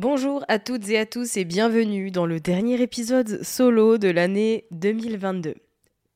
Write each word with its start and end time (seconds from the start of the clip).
Bonjour 0.00 0.46
à 0.48 0.58
toutes 0.58 0.88
et 0.88 0.96
à 0.96 1.04
tous 1.04 1.36
et 1.36 1.44
bienvenue 1.44 2.10
dans 2.10 2.24
le 2.24 2.40
dernier 2.40 2.80
épisode 2.80 3.42
solo 3.42 3.98
de 3.98 4.08
l'année 4.08 4.64
2022. 4.70 5.56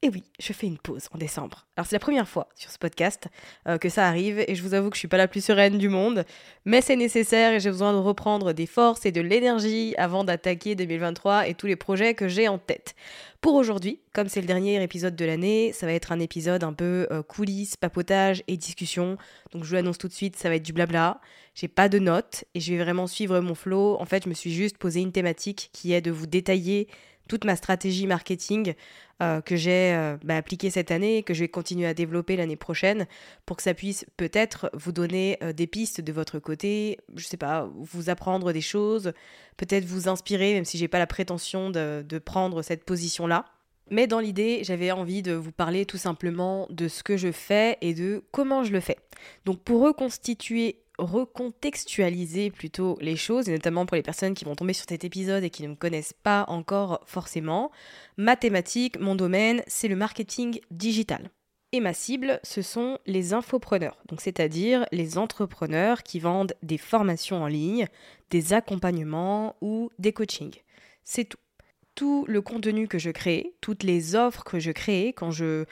Et 0.05 0.11
oui, 0.11 0.23
je 0.39 0.53
fais 0.53 0.67
une 0.67 0.77
pause 0.77 1.09
en 1.15 1.17
décembre. 1.17 1.65
Alors 1.79 1.87
c'est 1.87 1.97
la 1.97 2.01
première 2.01 2.29
fois 2.29 2.51
sur 2.57 2.71
ce 2.71 2.77
podcast 2.77 3.29
euh, 3.67 3.79
que 3.79 3.89
ça 3.89 4.07
arrive 4.07 4.39
et 4.47 4.55
je 4.55 4.63
vous 4.63 4.75
avoue 4.75 4.91
que 4.91 4.97
je 4.97 4.99
suis 4.99 5.09
pas 5.09 5.17
la 5.17 5.29
plus 5.29 5.43
sereine 5.43 5.79
du 5.79 5.89
monde, 5.89 6.27
mais 6.67 6.83
c'est 6.83 6.95
nécessaire 6.95 7.55
et 7.55 7.61
j'ai 7.61 7.71
besoin 7.71 7.95
de 7.95 7.99
reprendre 7.99 8.53
des 8.53 8.67
forces 8.67 9.07
et 9.07 9.13
de 9.13 9.23
l'énergie 9.23 9.95
avant 9.97 10.23
d'attaquer 10.23 10.75
2023 10.75 11.49
et 11.49 11.55
tous 11.55 11.67
les 11.67 11.77
projets 11.77 12.13
que 12.13 12.29
j'ai 12.29 12.49
en 12.49 12.59
tête. 12.59 12.95
Pour 13.41 13.55
aujourd'hui, 13.55 13.99
comme 14.13 14.29
c'est 14.29 14.43
le 14.43 14.47
dernier 14.47 14.83
épisode 14.83 15.17
de 15.17 15.25
l'année, 15.25 15.73
ça 15.73 15.87
va 15.87 15.93
être 15.95 16.13
un 16.13 16.21
épisode 16.21 16.65
un 16.65 16.75
peu 16.75 17.07
euh, 17.11 17.23
coulisses, 17.23 17.79
papotage 17.79 18.43
et 18.47 18.59
discussion. 18.59 19.17
Donc 19.53 19.65
je 19.65 19.71
vous 19.71 19.75
l'annonce 19.75 19.97
tout 19.97 20.09
de 20.09 20.13
suite, 20.13 20.37
ça 20.37 20.51
va 20.51 20.57
être 20.57 20.63
du 20.63 20.75
blabla. 20.75 21.19
J'ai 21.55 21.69
pas 21.69 21.89
de 21.89 21.99
notes 21.99 22.45
et 22.55 22.61
je 22.61 22.75
vais 22.75 22.83
vraiment 22.83 23.07
suivre 23.07 23.41
mon 23.41 23.55
flow. 23.55 23.97
En 23.99 24.05
fait, 24.05 24.25
je 24.25 24.29
me 24.29 24.35
suis 24.35 24.53
juste 24.53 24.77
posé 24.77 25.01
une 25.01 25.13
thématique 25.13 25.71
qui 25.73 25.95
est 25.95 26.03
de 26.03 26.11
vous 26.11 26.27
détailler 26.27 26.89
toute 27.29 27.45
ma 27.45 27.57
stratégie 27.57 28.07
marketing 28.07 28.75
euh, 29.23 29.41
que 29.41 29.57
j'ai 29.57 29.95
euh, 29.95 30.17
bah, 30.25 30.37
appliquée 30.37 30.71
cette 30.71 30.91
année 30.91 31.23
que 31.23 31.35
je 31.35 31.41
vais 31.41 31.49
continuer 31.49 31.87
à 31.87 31.95
développer 31.95 32.37
l'année 32.37 32.57
prochaine 32.57 33.07
pour 33.47 33.57
que 33.57 33.63
ça 33.63 33.73
puisse 33.73 34.05
peut-être 34.17 34.71
vous 34.75 34.93
donner 34.93 35.39
euh, 35.43 35.53
des 35.53 35.67
pistes 35.67 36.01
de 36.01 36.13
votre 36.13 36.39
côté, 36.39 36.99
je 37.15 37.25
sais 37.25 37.37
pas, 37.37 37.71
vous 37.77 38.11
apprendre 38.11 38.53
des 38.53 38.61
choses, 38.61 39.13
peut-être 39.57 39.85
vous 39.85 40.09
inspirer, 40.09 40.55
même 40.55 40.65
si 40.65 40.79
j'ai 40.79 40.89
pas 40.89 40.99
la 40.99 41.07
prétention 41.07 41.71
de 41.71 42.19
prendre 42.19 42.63
cette 42.63 42.85
position-là. 42.85 43.45
Mais 43.91 44.07
dans 44.07 44.19
l'idée, 44.19 44.61
j'avais 44.65 44.91
envie 44.91 45.23
de 45.23 45.33
vous 45.33 45.53
parler 45.53 45.85
tout 45.85 45.99
simplement 45.99 46.67
de 46.71 46.89
ce 46.89 47.03
que 47.03 47.17
je 47.17 47.31
fais 47.31 47.77
et 47.83 47.93
de 47.95 48.25
comment 48.33 48.65
je 48.65 48.73
le 48.73 48.81
fais. 48.81 48.97
Donc 49.45 49.61
pour 49.61 49.83
reconstituer 49.83 50.84
recontextualiser 50.99 52.51
plutôt 52.51 52.97
les 53.01 53.17
choses, 53.17 53.49
et 53.49 53.53
notamment 53.53 53.87
pour 53.87 53.97
les 53.97 54.03
personnes 54.03 54.35
qui 54.35 54.45
vont 54.45 54.55
tomber 54.55 54.73
sur 54.73 54.87
cet 54.89 55.05
épisode 55.05 55.45
et 55.45 55.51
qui 55.51 55.63
ne 55.63 55.69
me 55.69 55.75
connaissent 55.75 56.13
pas 56.13 56.45
encore 56.49 57.01
forcément. 57.07 57.71
Ma 58.17 58.37
thématique, 58.37 58.99
mon 58.99 59.15
domaine, 59.15 59.63
c'est 59.67 59.89
le 59.89 59.97
marketing 59.97 60.61
digital. 60.71 61.31
Et 61.73 61.81
ma 61.81 61.93
cible, 61.93 62.39
ce 62.45 62.63
sont 62.63 62.99
les 63.05 63.33
infopreneurs, 63.33 63.99
donc 64.09 64.21
c'est-à-dire 64.21 64.87
les 64.93 65.19
entrepreneurs 65.19 66.05
qui 66.05 66.21
vendent 66.21 66.55
des 66.63 66.79
formations 66.79 67.43
en 67.43 67.49
ligne, 67.49 67.89
des 68.31 68.53
accompagnements 68.53 69.57
ou 69.61 69.91
des 69.99 70.13
coachings. 70.13 70.55
C'est 71.03 71.25
tout. 71.25 71.39
Tout 71.97 72.25
le 72.27 72.43
contenu 72.43 72.89
que 72.89 72.99
je 72.99 73.11
crée, 73.11 73.55
toutes 73.61 73.85
les 73.85 74.17
offres 74.17 74.43
que 74.43 74.59
je 74.59 74.73
crée 74.73 75.13
quand 75.17 75.31
je 75.31 75.65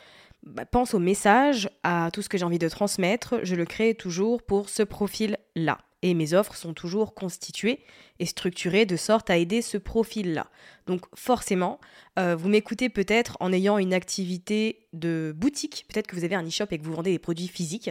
bah, 0.42 0.66
pense 0.66 0.94
au 0.94 0.98
message, 0.98 1.70
à 1.84 2.10
tout 2.12 2.22
ce 2.22 2.28
que 2.28 2.36
j'ai 2.36 2.44
envie 2.44 2.58
de 2.58 2.69
transmettre, 2.69 3.41
je 3.42 3.54
le 3.54 3.64
crée 3.64 3.94
toujours 3.94 4.42
pour 4.42 4.69
ce 4.69 4.82
profil-là. 4.82 5.78
Et 6.04 6.14
mes 6.14 6.34
offres 6.34 6.56
sont 6.56 6.75
toujours 6.75 7.14
constituées 7.14 7.78
et 8.19 8.26
structurées 8.26 8.86
de 8.86 8.97
sorte 8.97 9.31
à 9.31 9.36
aider 9.36 9.62
ce 9.62 9.78
profil-là. 9.78 10.48
Donc 10.88 11.02
forcément, 11.14 11.78
euh, 12.19 12.34
vous 12.34 12.48
m'écoutez 12.48 12.88
peut-être 12.88 13.36
en 13.38 13.52
ayant 13.52 13.78
une 13.78 13.94
activité 13.94 14.88
de 14.92 15.32
boutique, 15.36 15.86
peut-être 15.88 16.08
que 16.08 16.16
vous 16.16 16.25
avez 16.25 16.34
un 16.34 16.44
e-shop 16.44 16.66
et 16.72 16.78
que 16.78 16.84
vous 16.84 16.92
vendez 16.92 17.12
des 17.12 17.20
produits 17.20 17.47
physiques, 17.47 17.91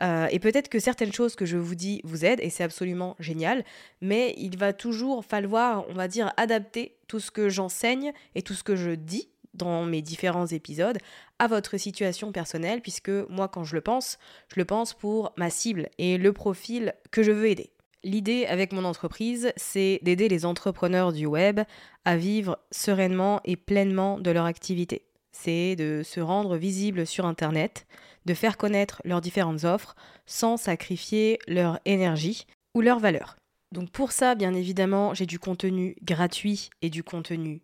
euh, 0.00 0.28
et 0.30 0.38
peut-être 0.38 0.68
que 0.68 0.78
certaines 0.78 1.12
choses 1.12 1.34
que 1.34 1.46
je 1.46 1.56
vous 1.56 1.74
dis 1.74 2.00
vous 2.04 2.24
aident, 2.24 2.40
et 2.40 2.50
c'est 2.50 2.62
absolument 2.62 3.16
génial, 3.18 3.64
mais 4.00 4.34
il 4.38 4.56
va 4.56 4.72
toujours 4.72 5.24
falloir, 5.24 5.84
on 5.88 5.94
va 5.94 6.06
dire, 6.06 6.32
adapter 6.36 6.94
tout 7.08 7.18
ce 7.18 7.32
que 7.32 7.48
j'enseigne 7.48 8.12
et 8.36 8.42
tout 8.42 8.54
ce 8.54 8.62
que 8.62 8.76
je 8.76 8.92
dis 8.92 9.30
dans 9.58 9.84
mes 9.84 10.00
différents 10.00 10.46
épisodes 10.46 10.98
à 11.38 11.46
votre 11.46 11.76
situation 11.76 12.32
personnelle, 12.32 12.80
puisque 12.80 13.10
moi, 13.28 13.48
quand 13.48 13.64
je 13.64 13.74
le 13.74 13.82
pense, 13.82 14.18
je 14.48 14.58
le 14.58 14.64
pense 14.64 14.94
pour 14.94 15.32
ma 15.36 15.50
cible 15.50 15.90
et 15.98 16.16
le 16.16 16.32
profil 16.32 16.94
que 17.10 17.22
je 17.22 17.32
veux 17.32 17.48
aider. 17.48 17.70
L'idée 18.04 18.46
avec 18.46 18.72
mon 18.72 18.84
entreprise, 18.84 19.52
c'est 19.56 19.98
d'aider 20.02 20.28
les 20.28 20.46
entrepreneurs 20.46 21.12
du 21.12 21.26
web 21.26 21.60
à 22.04 22.16
vivre 22.16 22.58
sereinement 22.70 23.40
et 23.44 23.56
pleinement 23.56 24.18
de 24.18 24.30
leur 24.30 24.44
activité. 24.44 25.04
C'est 25.32 25.76
de 25.76 26.02
se 26.04 26.20
rendre 26.20 26.56
visible 26.56 27.06
sur 27.06 27.26
Internet, 27.26 27.86
de 28.24 28.34
faire 28.34 28.56
connaître 28.56 29.02
leurs 29.04 29.20
différentes 29.20 29.64
offres 29.64 29.96
sans 30.26 30.56
sacrifier 30.56 31.38
leur 31.48 31.80
énergie 31.84 32.46
ou 32.74 32.80
leur 32.80 32.98
valeur. 32.98 33.36
Donc 33.72 33.90
pour 33.90 34.12
ça, 34.12 34.34
bien 34.34 34.54
évidemment, 34.54 35.12
j'ai 35.12 35.26
du 35.26 35.38
contenu 35.38 35.96
gratuit 36.02 36.70
et 36.82 36.90
du 36.90 37.02
contenu 37.02 37.62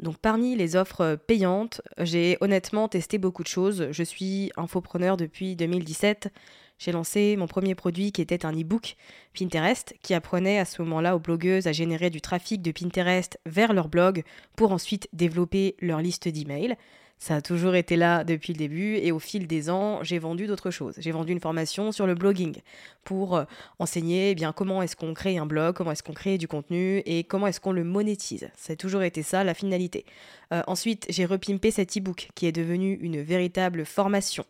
Donc 0.00 0.18
parmi 0.18 0.56
les 0.56 0.76
offres 0.76 1.18
payantes, 1.26 1.80
j'ai 1.98 2.36
honnêtement 2.40 2.88
testé 2.88 3.18
beaucoup 3.18 3.42
de 3.42 3.48
choses. 3.48 3.88
Je 3.90 4.02
suis 4.02 4.50
infopreneur 4.56 5.16
depuis 5.16 5.54
2017. 5.54 6.32
J'ai 6.78 6.92
lancé 6.92 7.36
mon 7.36 7.46
premier 7.46 7.74
produit 7.74 8.12
qui 8.12 8.20
était 8.20 8.44
un 8.44 8.52
e-book 8.52 8.96
Pinterest 9.38 9.94
qui 10.02 10.14
apprenait 10.14 10.58
à 10.58 10.64
ce 10.64 10.82
moment-là 10.82 11.16
aux 11.16 11.20
blogueuses 11.20 11.66
à 11.66 11.72
générer 11.72 12.10
du 12.10 12.20
trafic 12.20 12.60
de 12.60 12.72
Pinterest 12.72 13.38
vers 13.46 13.72
leur 13.72 13.88
blog 13.88 14.24
pour 14.56 14.72
ensuite 14.72 15.08
développer 15.12 15.76
leur 15.80 16.00
liste 16.00 16.28
d'emails. 16.28 16.76
Ça 17.18 17.36
a 17.36 17.40
toujours 17.40 17.74
été 17.74 17.96
là 17.96 18.24
depuis 18.24 18.52
le 18.52 18.58
début 18.58 18.96
et 18.96 19.10
au 19.10 19.18
fil 19.18 19.46
des 19.46 19.70
ans, 19.70 20.02
j'ai 20.02 20.18
vendu 20.18 20.46
d'autres 20.46 20.70
choses. 20.70 20.94
J'ai 20.98 21.12
vendu 21.12 21.32
une 21.32 21.40
formation 21.40 21.90
sur 21.90 22.06
le 22.06 22.14
blogging 22.14 22.56
pour 23.04 23.36
euh, 23.36 23.44
enseigner 23.78 24.30
eh 24.30 24.34
bien 24.34 24.52
comment 24.52 24.82
est-ce 24.82 24.96
qu'on 24.96 25.14
crée 25.14 25.38
un 25.38 25.46
blog, 25.46 25.74
comment 25.74 25.92
est-ce 25.92 26.02
qu'on 26.02 26.12
crée 26.12 26.36
du 26.36 26.46
contenu 26.46 27.02
et 27.06 27.24
comment 27.24 27.46
est-ce 27.46 27.60
qu'on 27.60 27.72
le 27.72 27.84
monétise. 27.84 28.50
Ça 28.54 28.74
a 28.74 28.76
toujours 28.76 29.02
été 29.02 29.22
ça 29.22 29.44
la 29.44 29.54
finalité. 29.54 30.04
Euh, 30.52 30.62
ensuite, 30.66 31.06
j'ai 31.08 31.24
repimpé 31.24 31.70
cet 31.70 31.96
e-book 31.96 32.28
qui 32.34 32.46
est 32.46 32.52
devenu 32.52 32.94
une 33.00 33.22
véritable 33.22 33.86
formation 33.86 34.44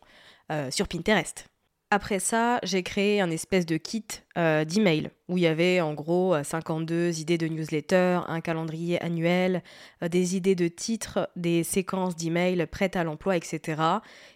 euh, 0.51 0.69
sur 0.69 0.87
Pinterest. 0.89 1.47
Après 1.89 2.19
ça, 2.19 2.59
j'ai 2.63 2.83
créé 2.83 3.21
un 3.21 3.31
espèce 3.31 3.65
de 3.65 3.77
kit 3.77 4.03
euh, 4.37 4.65
d'email 4.65 5.09
où 5.29 5.37
il 5.37 5.43
y 5.43 5.47
avait 5.47 5.79
en 5.79 5.93
gros 5.93 6.35
52 6.43 6.93
euh, 6.93 7.11
idées 7.13 7.37
de 7.37 7.47
newsletter, 7.47 8.19
un 8.27 8.41
calendrier 8.41 9.01
annuel, 9.01 9.63
euh, 10.03 10.09
des 10.09 10.35
idées 10.35 10.55
de 10.55 10.67
titres, 10.67 11.29
des 11.37 11.63
séquences 11.63 12.17
d'emails 12.17 12.65
prêtes 12.65 12.97
à 12.97 13.05
l'emploi, 13.05 13.37
etc. 13.37 13.81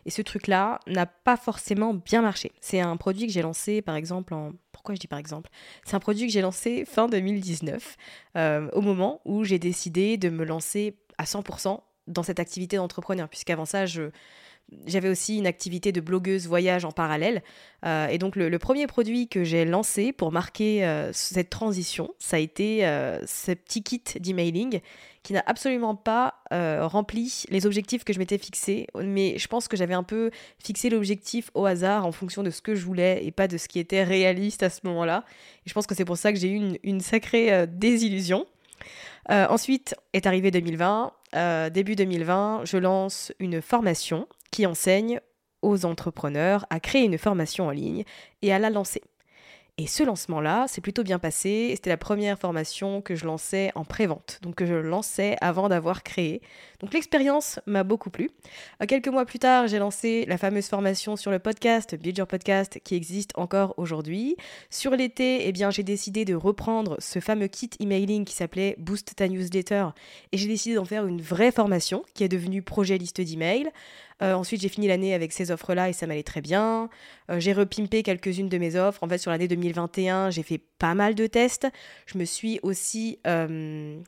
Et 0.06 0.12
ce 0.12 0.22
truc-là 0.22 0.80
n'a 0.88 1.06
pas 1.06 1.36
forcément 1.36 1.94
bien 1.94 2.22
marché. 2.22 2.54
C'est 2.62 2.80
un 2.80 2.96
produit 2.96 3.28
que 3.28 3.34
j'ai 3.34 3.42
lancé 3.42 3.82
par 3.82 3.98
exemple 3.98 4.34
en... 4.34 4.54
Pourquoi 4.72 4.96
je 4.96 5.02
dis 5.02 5.08
par 5.08 5.20
exemple? 5.20 5.50
C'est 5.84 5.98
un 5.98 6.00
produit 6.00 6.28
que 6.28 6.32
j'ai 6.32 6.42
lancé 6.42 6.86
fin 6.86 7.08
2019, 7.08 7.98
au 8.74 8.82
moment 8.82 9.22
où 9.26 9.44
j'ai 9.44 9.60
décidé 9.60 10.18
de 10.18 10.30
me 10.30 10.44
lancer 10.44 10.98
à 11.20 11.26
100% 11.26 11.82
dans 12.08 12.24
cette 12.24 12.40
activité 12.40 12.78
d'entrepreneur, 12.78 13.30
puisqu'avant 13.30 13.66
ça, 13.66 13.86
je 13.86 14.10
j'avais 14.86 15.10
aussi 15.10 15.38
une 15.38 15.48
activité 15.48 15.92
de 15.92 16.02
blogueuse 16.02 16.48
voyage 16.48 16.86
en 16.86 16.92
parallèle. 16.92 17.42
Euh, 17.86 18.08
et 18.08 18.18
donc 18.18 18.36
le, 18.36 18.58
premier 18.60 18.88
produit 18.88 19.28
que 19.28 19.44
j'ai 19.44 19.66
lancé 19.66 20.14
pour 20.14 20.32
marquer 20.32 20.86
euh, 20.86 21.12
cette 21.14 21.50
transition, 21.50 22.14
ça 22.20 22.38
a 22.38 22.40
été 22.40 22.86
euh, 22.86 23.20
ce 23.26 23.52
petit 23.52 23.84
kit 23.84 24.04
d'emailing 24.20 24.80
qui 25.24 25.34
n'a 25.34 25.44
absolument 25.46 25.96
pas 25.96 26.34
rempli 26.50 27.44
les 27.50 27.68
objectifs 27.68 28.04
que 28.04 28.12
je 28.12 28.18
m'étais 28.18 28.40
fixés. 28.40 28.88
Mais 28.96 29.38
je 29.38 29.48
pense 29.48 29.68
que 29.68 29.78
j'avais 29.78 29.94
un 29.94 30.02
peu 30.02 30.32
fixé 30.58 30.90
l'objectif 30.90 31.52
au 31.54 31.68
hasard 31.68 32.08
en 32.08 32.12
fonction 32.12 32.42
de 32.42 32.50
ce 32.50 32.60
que 32.60 32.74
je 32.74 32.84
voulais 32.84 33.24
et 33.24 33.30
pas 33.30 33.48
de 33.48 33.58
ce 33.58 33.68
qui 33.68 33.78
était 33.78 34.04
réaliste 34.04 34.64
à 34.64 34.72
ce 34.72 34.80
moment-là. 34.86 35.24
Et 35.66 35.70
je 35.70 35.74
pense 35.76 35.86
que 35.86 35.94
c'est 35.94 36.06
pour 36.06 36.18
ça 36.18 36.34
que 36.34 36.40
j'ai 36.40 36.50
eu 36.50 36.56
une, 36.56 36.78
une 36.82 37.02
sacrée 37.02 37.68
désillusion. 37.68 38.48
ensuite 39.30 39.94
est 40.14 40.26
arrivé 40.26 40.50
2020. 40.50 41.14
Début 41.34 41.96
2020, 41.96 42.66
je 42.66 42.78
lance 42.78 43.32
une 43.40 43.62
formation 43.62 44.28
qui 44.52 44.66
enseigne 44.66 45.20
aux 45.62 45.86
entrepreneurs 45.86 46.66
à 46.70 46.80
créer 46.80 47.04
une 47.04 47.18
formation 47.18 47.68
en 47.68 47.72
ligne 47.72 48.04
et 48.42 48.54
à 48.54 48.60
la 48.60 48.70
lancer. 48.70 49.02
Et 49.82 49.88
ce 49.88 50.04
lancement-là 50.04 50.68
s'est 50.68 50.80
plutôt 50.80 51.02
bien 51.02 51.18
passé. 51.18 51.72
C'était 51.74 51.90
la 51.90 51.98
première 51.98 52.38
formation 52.38 53.02
que 53.02 53.16
je 53.16 53.26
lançais 53.26 53.72
en 53.74 53.84
pré-vente, 53.84 54.38
donc 54.44 54.54
que 54.54 54.68
je 54.68 54.76
lançais 54.76 55.38
avant 55.42 55.70
d'avoir 55.70 56.04
créé. 56.04 56.44
Donc 56.82 56.94
l'expérience 56.94 57.60
m'a 57.66 57.84
beaucoup 57.84 58.12
plu. 58.12 58.30
Euh, 58.84 58.86
quelques 58.86 59.08
mois 59.08 59.26
plus 59.26 59.40
tard, 59.40 59.66
j'ai 59.66 59.80
lancé 59.80 60.26
la 60.28 60.38
fameuse 60.38 60.68
formation 60.68 61.16
sur 61.16 61.32
le 61.32 61.40
podcast, 61.40 61.96
Build 61.96 62.16
Your 62.16 62.28
Podcast, 62.28 62.80
qui 62.84 62.94
existe 62.94 63.32
encore 63.34 63.74
aujourd'hui. 63.78 64.36
Sur 64.70 64.92
l'été, 64.92 65.48
eh 65.48 65.52
bien, 65.52 65.72
j'ai 65.72 65.82
décidé 65.82 66.26
de 66.26 66.36
reprendre 66.36 66.98
ce 67.00 67.18
fameux 67.18 67.48
kit 67.48 67.72
emailing 67.80 68.24
qui 68.24 68.36
s'appelait 68.36 68.76
Boost 68.78 69.16
ta 69.16 69.28
newsletter 69.28 69.88
et 70.32 70.38
j'ai 70.38 70.48
décidé 70.48 70.76
d'en 70.76 70.86
faire 70.86 71.08
une 71.08 71.24
vraie 71.24 71.52
formation 71.52 72.04
qui 72.14 72.24
est 72.24 72.30
devenue 72.30 72.62
projet 72.62 73.00
liste 73.00 73.20
d'email. 73.20 73.72
Euh, 74.22 74.34
ensuite, 74.34 74.62
j'ai 74.62 74.70
fini 74.70 74.88
l'année 74.88 75.14
avec 75.14 75.32
ces 75.32 75.52
offres-là 75.52 75.90
et 75.90 75.94
ça 75.94 76.08
m'allait 76.08 76.24
très 76.24 76.42
bien. 76.42 76.90
Euh, 77.30 77.40
j'ai 77.40 77.54
repimpé 77.54 78.04
quelques-unes 78.04 78.50
de 78.50 78.58
mes 78.58 78.76
offres. 78.76 79.04
En 79.04 79.08
fait, 79.08 79.18
sur 79.18 79.32
l'année 79.32 79.48
2021, 79.48 80.30
j'ai 80.30 80.44
fait 80.44 80.62
pas 80.78 80.94
mal 80.94 81.16
de 81.16 81.28
tests. 81.28 81.68
Je 82.06 82.18
me 82.18 82.26
suis 82.26 82.60
aussi... 82.62 83.20
Euh, 83.26 84.00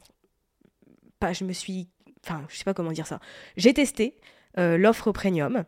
pas, 1.20 1.34
je 1.34 1.44
me 1.44 1.54
suis... 1.54 1.90
Enfin, 2.26 2.46
je 2.50 2.58
sais 2.58 2.64
pas 2.64 2.74
comment 2.74 2.92
dire 2.92 3.08
ça. 3.08 3.20
J'ai 3.58 3.74
testé 3.74 4.18
l'offre 4.56 5.12
premium. 5.12 5.64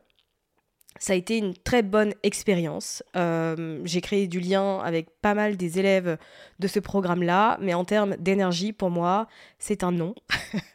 Ça 1.00 1.13
a 1.13 1.15
été 1.15 1.38
une 1.38 1.56
très 1.56 1.81
bonne 1.81 2.13
expérience. 2.24 3.03
j'ai 3.15 4.01
créé 4.01 4.27
du 4.27 4.39
lien 4.39 4.80
avec 4.80 5.09
pas 5.21 5.33
mal 5.33 5.57
des 5.57 5.80
élèves 5.80 6.18
de 6.59 6.68
ce 6.68 6.80
programme-là, 6.80 7.57
mais 7.62 7.74
en 7.74 7.83
termes 7.83 8.15
d'énergie, 8.18 8.74
pour 8.74 8.92
moi, 8.92 9.27
c'est 9.59 9.83
un 9.83 9.92
non. 9.92 10.13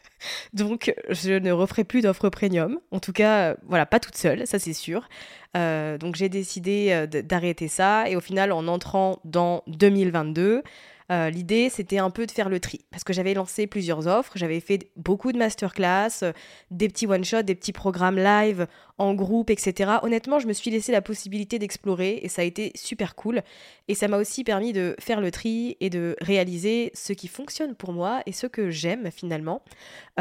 Donc, 0.52 0.94
je 1.08 1.32
ne 1.32 1.52
referai 1.52 1.84
plus 1.84 2.02
d'offres 2.02 2.28
premium. 2.28 2.78
En 2.90 3.00
tout 3.00 3.12
cas, 3.12 3.50
euh, 3.50 3.54
voilà, 3.66 3.86
pas 3.86 4.00
toute 4.00 4.16
seule, 4.16 4.46
ça 4.46 4.58
c'est 4.58 4.72
sûr. 4.72 5.08
Euh, 5.56 5.98
donc, 5.98 6.16
j'ai 6.16 6.28
décidé 6.28 6.88
euh, 6.90 7.06
d'arrêter 7.06 7.68
ça. 7.68 8.08
Et 8.08 8.16
au 8.16 8.20
final, 8.20 8.52
en 8.52 8.68
entrant 8.68 9.20
dans 9.24 9.62
2022, 9.66 10.62
euh, 11.10 11.28
l'idée, 11.30 11.68
c'était 11.70 11.98
un 11.98 12.10
peu 12.10 12.26
de 12.26 12.30
faire 12.30 12.48
le 12.48 12.60
tri, 12.60 12.80
parce 12.90 13.02
que 13.02 13.12
j'avais 13.12 13.34
lancé 13.34 13.66
plusieurs 13.66 14.06
offres, 14.06 14.32
j'avais 14.36 14.60
fait 14.60 14.90
beaucoup 14.96 15.32
de 15.32 15.38
masterclass, 15.38 16.22
euh, 16.22 16.32
des 16.70 16.88
petits 16.88 17.06
one-shots, 17.06 17.42
des 17.42 17.54
petits 17.54 17.72
programmes 17.72 18.16
live 18.16 18.68
en 18.98 19.14
groupe, 19.14 19.50
etc. 19.50 19.92
Honnêtement, 20.02 20.38
je 20.38 20.46
me 20.46 20.52
suis 20.52 20.70
laissé 20.70 20.92
la 20.92 21.02
possibilité 21.02 21.58
d'explorer 21.58 22.20
et 22.22 22.28
ça 22.28 22.42
a 22.42 22.44
été 22.44 22.70
super 22.76 23.16
cool. 23.16 23.42
Et 23.88 23.94
ça 23.94 24.06
m'a 24.06 24.18
aussi 24.18 24.44
permis 24.44 24.72
de 24.72 24.94
faire 25.00 25.20
le 25.20 25.30
tri 25.30 25.76
et 25.80 25.90
de 25.90 26.16
réaliser 26.20 26.92
ce 26.94 27.12
qui 27.12 27.26
fonctionne 27.26 27.74
pour 27.74 27.92
moi 27.92 28.22
et 28.26 28.32
ce 28.32 28.46
que 28.46 28.70
j'aime 28.70 29.10
finalement. 29.10 29.62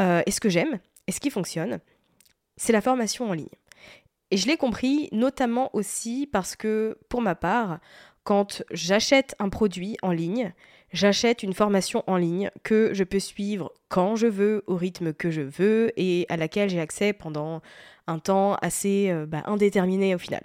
Euh, 0.00 0.22
et 0.26 0.30
ce 0.30 0.40
que 0.40 0.48
j'aime 0.48 0.80
et 1.06 1.12
ce 1.12 1.20
qui 1.20 1.30
fonctionne, 1.30 1.78
c'est 2.56 2.72
la 2.72 2.80
formation 2.80 3.30
en 3.30 3.32
ligne. 3.32 3.48
Et 4.32 4.36
je 4.36 4.46
l'ai 4.46 4.56
compris 4.56 5.08
notamment 5.12 5.70
aussi 5.72 6.28
parce 6.30 6.54
que, 6.54 6.98
pour 7.08 7.20
ma 7.20 7.34
part, 7.34 7.80
quand 8.22 8.62
j'achète 8.70 9.34
un 9.38 9.48
produit 9.48 9.96
en 10.02 10.12
ligne, 10.12 10.52
j'achète 10.92 11.42
une 11.42 11.52
formation 11.52 12.04
en 12.06 12.16
ligne 12.16 12.50
que 12.62 12.90
je 12.92 13.04
peux 13.04 13.18
suivre 13.18 13.72
quand 13.88 14.16
je 14.16 14.26
veux, 14.26 14.64
au 14.66 14.76
rythme 14.76 15.12
que 15.12 15.30
je 15.30 15.42
veux 15.42 15.92
et 15.96 16.26
à 16.28 16.36
laquelle 16.36 16.70
j'ai 16.70 16.80
accès 16.80 17.12
pendant 17.12 17.62
un 18.06 18.18
temps 18.18 18.54
assez 18.62 19.10
euh, 19.10 19.26
bah, 19.26 19.42
indéterminé 19.46 20.14
au 20.14 20.18
final. 20.18 20.42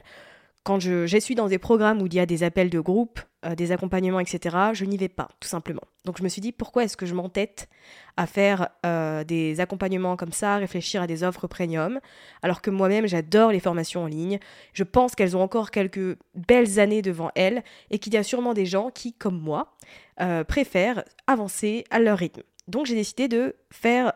Quand 0.65 0.79
je, 0.79 1.19
suis 1.19 1.35
dans 1.35 1.47
des 1.47 1.59
programmes 1.59 2.01
où 2.01 2.07
il 2.07 2.15
y 2.15 2.19
a 2.19 2.25
des 2.25 2.41
appels 2.41 2.71
de 2.71 2.79
groupe, 2.79 3.19
euh, 3.45 3.53
des 3.53 3.71
accompagnements, 3.71 4.19
etc., 4.19 4.57
je 4.73 4.83
n'y 4.83 4.97
vais 4.97 5.09
pas, 5.09 5.27
tout 5.39 5.47
simplement. 5.47 5.83
Donc 6.05 6.17
je 6.17 6.23
me 6.23 6.27
suis 6.27 6.41
dit, 6.41 6.51
pourquoi 6.51 6.83
est-ce 6.83 6.97
que 6.97 7.05
je 7.05 7.13
m'entête 7.13 7.69
à 8.17 8.25
faire 8.25 8.69
euh, 8.83 9.23
des 9.23 9.59
accompagnements 9.59 10.15
comme 10.15 10.31
ça, 10.31 10.57
réfléchir 10.57 11.03
à 11.03 11.07
des 11.07 11.23
offres 11.23 11.45
premium, 11.45 11.99
alors 12.41 12.63
que 12.63 12.71
moi-même 12.71 13.05
j'adore 13.05 13.51
les 13.51 13.59
formations 13.59 14.05
en 14.05 14.07
ligne. 14.07 14.39
Je 14.73 14.83
pense 14.83 15.13
qu'elles 15.13 15.37
ont 15.37 15.41
encore 15.43 15.69
quelques 15.69 16.17
belles 16.33 16.79
années 16.79 17.03
devant 17.03 17.29
elles 17.35 17.63
et 17.91 17.99
qu'il 17.99 18.15
y 18.15 18.17
a 18.17 18.23
sûrement 18.23 18.55
des 18.55 18.65
gens 18.65 18.89
qui, 18.89 19.13
comme 19.13 19.39
moi, 19.39 19.75
euh, 20.19 20.43
préfèrent 20.43 21.03
avancer 21.27 21.83
à 21.91 21.99
leur 21.99 22.17
rythme. 22.17 22.41
Donc 22.67 22.87
j'ai 22.87 22.95
décidé 22.95 23.27
de 23.27 23.55
faire, 23.71 24.13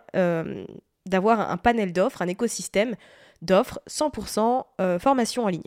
d'avoir 1.05 1.51
un 1.51 1.57
panel 1.57 1.93
d'offres, 1.93 2.23
un 2.23 2.27
écosystème 2.27 2.95
d'offres 3.41 3.79
100% 3.89 4.63
euh, 4.81 4.99
formation 4.99 5.45
en 5.45 5.47
ligne. 5.47 5.61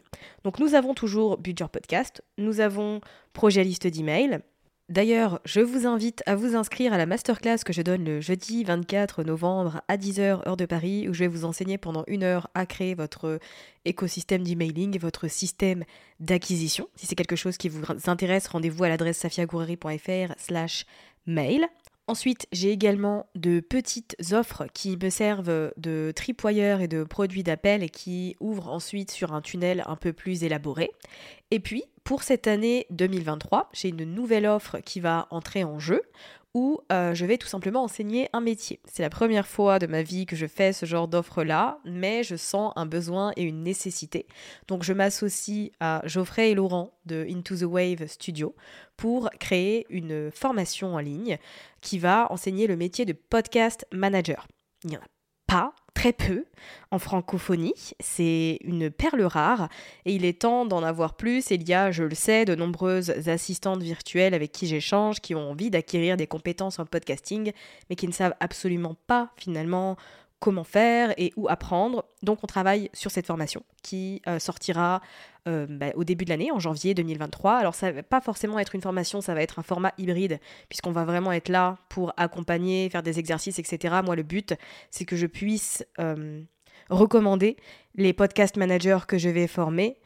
Donc 0.44 0.58
nous 0.58 0.74
avons 0.74 0.94
toujours 0.94 1.38
Budget 1.38 1.68
Podcast, 1.70 2.22
nous 2.38 2.60
avons 2.60 3.00
projet 3.32 3.64
liste 3.64 3.86
d'email. 3.86 4.40
D'ailleurs, 4.88 5.40
je 5.46 5.60
vous 5.60 5.86
invite 5.86 6.22
à 6.26 6.34
vous 6.34 6.54
inscrire 6.54 6.92
à 6.92 6.98
la 6.98 7.06
masterclass 7.06 7.58
que 7.64 7.72
je 7.72 7.80
donne 7.80 8.04
le 8.04 8.20
jeudi 8.20 8.62
24 8.62 9.22
novembre 9.22 9.80
à 9.88 9.96
10h 9.96 10.46
heure 10.46 10.56
de 10.56 10.66
Paris 10.66 11.08
où 11.08 11.14
je 11.14 11.20
vais 11.20 11.28
vous 11.28 11.46
enseigner 11.46 11.78
pendant 11.78 12.04
une 12.08 12.24
heure 12.24 12.50
à 12.54 12.66
créer 12.66 12.94
votre 12.94 13.38
écosystème 13.86 14.42
d'emailing, 14.42 14.98
votre 14.98 15.28
système 15.28 15.84
d'acquisition. 16.20 16.88
Si 16.96 17.06
c'est 17.06 17.14
quelque 17.14 17.36
chose 17.36 17.56
qui 17.56 17.70
vous 17.70 17.82
intéresse, 18.06 18.48
rendez-vous 18.48 18.84
à 18.84 18.90
l'adresse 18.90 19.16
safiagourari.fr 19.18 20.34
slash 20.36 20.84
mail. 21.26 21.66
Ensuite, 22.08 22.48
j'ai 22.50 22.70
également 22.70 23.26
de 23.36 23.60
petites 23.60 24.16
offres 24.32 24.66
qui 24.74 24.96
me 24.96 25.08
servent 25.08 25.72
de 25.76 26.12
tripoyeur 26.14 26.80
et 26.80 26.88
de 26.88 27.04
produits 27.04 27.44
d'appel 27.44 27.82
et 27.84 27.88
qui 27.88 28.36
ouvrent 28.40 28.70
ensuite 28.70 29.12
sur 29.12 29.32
un 29.32 29.40
tunnel 29.40 29.84
un 29.86 29.94
peu 29.94 30.12
plus 30.12 30.42
élaboré. 30.42 30.90
Et 31.52 31.60
puis, 31.60 31.84
pour 32.02 32.24
cette 32.24 32.48
année 32.48 32.86
2023, 32.90 33.70
j'ai 33.72 33.90
une 33.90 34.04
nouvelle 34.04 34.46
offre 34.46 34.80
qui 34.80 34.98
va 34.98 35.28
entrer 35.30 35.62
en 35.62 35.78
jeu 35.78 36.02
où 36.54 36.80
euh, 36.90 37.14
je 37.14 37.24
vais 37.24 37.38
tout 37.38 37.46
simplement 37.46 37.82
enseigner 37.82 38.28
un 38.32 38.40
métier. 38.40 38.80
C'est 38.84 39.02
la 39.02 39.10
première 39.10 39.46
fois 39.46 39.78
de 39.78 39.86
ma 39.86 40.02
vie 40.02 40.26
que 40.26 40.36
je 40.36 40.46
fais 40.46 40.72
ce 40.72 40.84
genre 40.84 41.08
d'offre-là, 41.08 41.78
mais 41.84 42.22
je 42.22 42.36
sens 42.36 42.72
un 42.76 42.86
besoin 42.86 43.32
et 43.36 43.42
une 43.42 43.62
nécessité. 43.62 44.26
Donc 44.68 44.82
je 44.82 44.92
m'associe 44.92 45.70
à 45.80 46.02
Geoffrey 46.04 46.50
et 46.50 46.54
Laurent 46.54 46.92
de 47.06 47.26
Into 47.28 47.56
the 47.56 47.62
Wave 47.62 48.06
Studio 48.06 48.54
pour 48.96 49.30
créer 49.40 49.86
une 49.88 50.30
formation 50.30 50.94
en 50.94 50.98
ligne 50.98 51.38
qui 51.80 51.98
va 51.98 52.30
enseigner 52.30 52.66
le 52.66 52.76
métier 52.76 53.04
de 53.04 53.14
podcast 53.14 53.86
manager. 53.92 54.46
Il 54.84 54.90
n'y 54.90 54.96
en 54.96 55.00
a 55.00 55.08
pas 55.46 55.74
très 56.02 56.12
peu 56.12 56.46
en 56.90 56.98
francophonie. 56.98 57.94
C'est 58.00 58.58
une 58.64 58.90
perle 58.90 59.22
rare 59.22 59.68
et 60.04 60.12
il 60.12 60.24
est 60.24 60.40
temps 60.40 60.66
d'en 60.66 60.82
avoir 60.82 61.14
plus. 61.14 61.48
il 61.50 61.68
y 61.68 61.74
a, 61.74 61.92
je 61.92 62.02
le 62.02 62.16
sais, 62.16 62.44
de 62.44 62.56
nombreuses 62.56 63.28
assistantes 63.28 63.84
virtuelles 63.84 64.34
avec 64.34 64.50
qui 64.50 64.66
j'échange 64.66 65.20
qui 65.20 65.36
ont 65.36 65.48
envie 65.52 65.70
d'acquérir 65.70 66.16
des 66.16 66.26
compétences 66.26 66.80
en 66.80 66.86
podcasting 66.86 67.52
mais 67.88 67.94
qui 67.94 68.08
ne 68.08 68.12
savent 68.12 68.34
absolument 68.40 68.96
pas 69.06 69.30
finalement 69.36 69.96
comment 70.42 70.64
faire 70.64 71.14
et 71.18 71.32
où 71.36 71.48
apprendre. 71.48 72.04
Donc 72.22 72.40
on 72.42 72.46
travaille 72.48 72.90
sur 72.92 73.12
cette 73.12 73.26
formation 73.26 73.62
qui 73.82 74.20
euh, 74.26 74.40
sortira 74.40 75.00
euh, 75.46 75.66
bah, 75.70 75.92
au 75.94 76.02
début 76.02 76.24
de 76.24 76.30
l'année, 76.30 76.50
en 76.50 76.58
janvier 76.58 76.94
2023. 76.94 77.54
Alors 77.54 77.76
ça 77.76 77.92
va 77.92 78.02
pas 78.02 78.20
forcément 78.20 78.58
être 78.58 78.74
une 78.74 78.82
formation, 78.82 79.20
ça 79.20 79.34
va 79.34 79.42
être 79.42 79.60
un 79.60 79.62
format 79.62 79.92
hybride, 79.98 80.40
puisqu'on 80.68 80.90
va 80.90 81.04
vraiment 81.04 81.30
être 81.30 81.48
là 81.48 81.78
pour 81.88 82.12
accompagner, 82.16 82.90
faire 82.90 83.04
des 83.04 83.20
exercices, 83.20 83.60
etc. 83.60 84.00
Moi 84.04 84.16
le 84.16 84.24
but, 84.24 84.54
c'est 84.90 85.04
que 85.04 85.16
je 85.16 85.26
puisse... 85.26 85.86
Euh, 85.98 86.42
recommander 86.90 87.56
les 87.94 88.12
podcast 88.12 88.56
managers 88.56 88.98
que 89.06 89.16
je 89.16 89.28
vais 89.28 89.46
former 89.46 89.98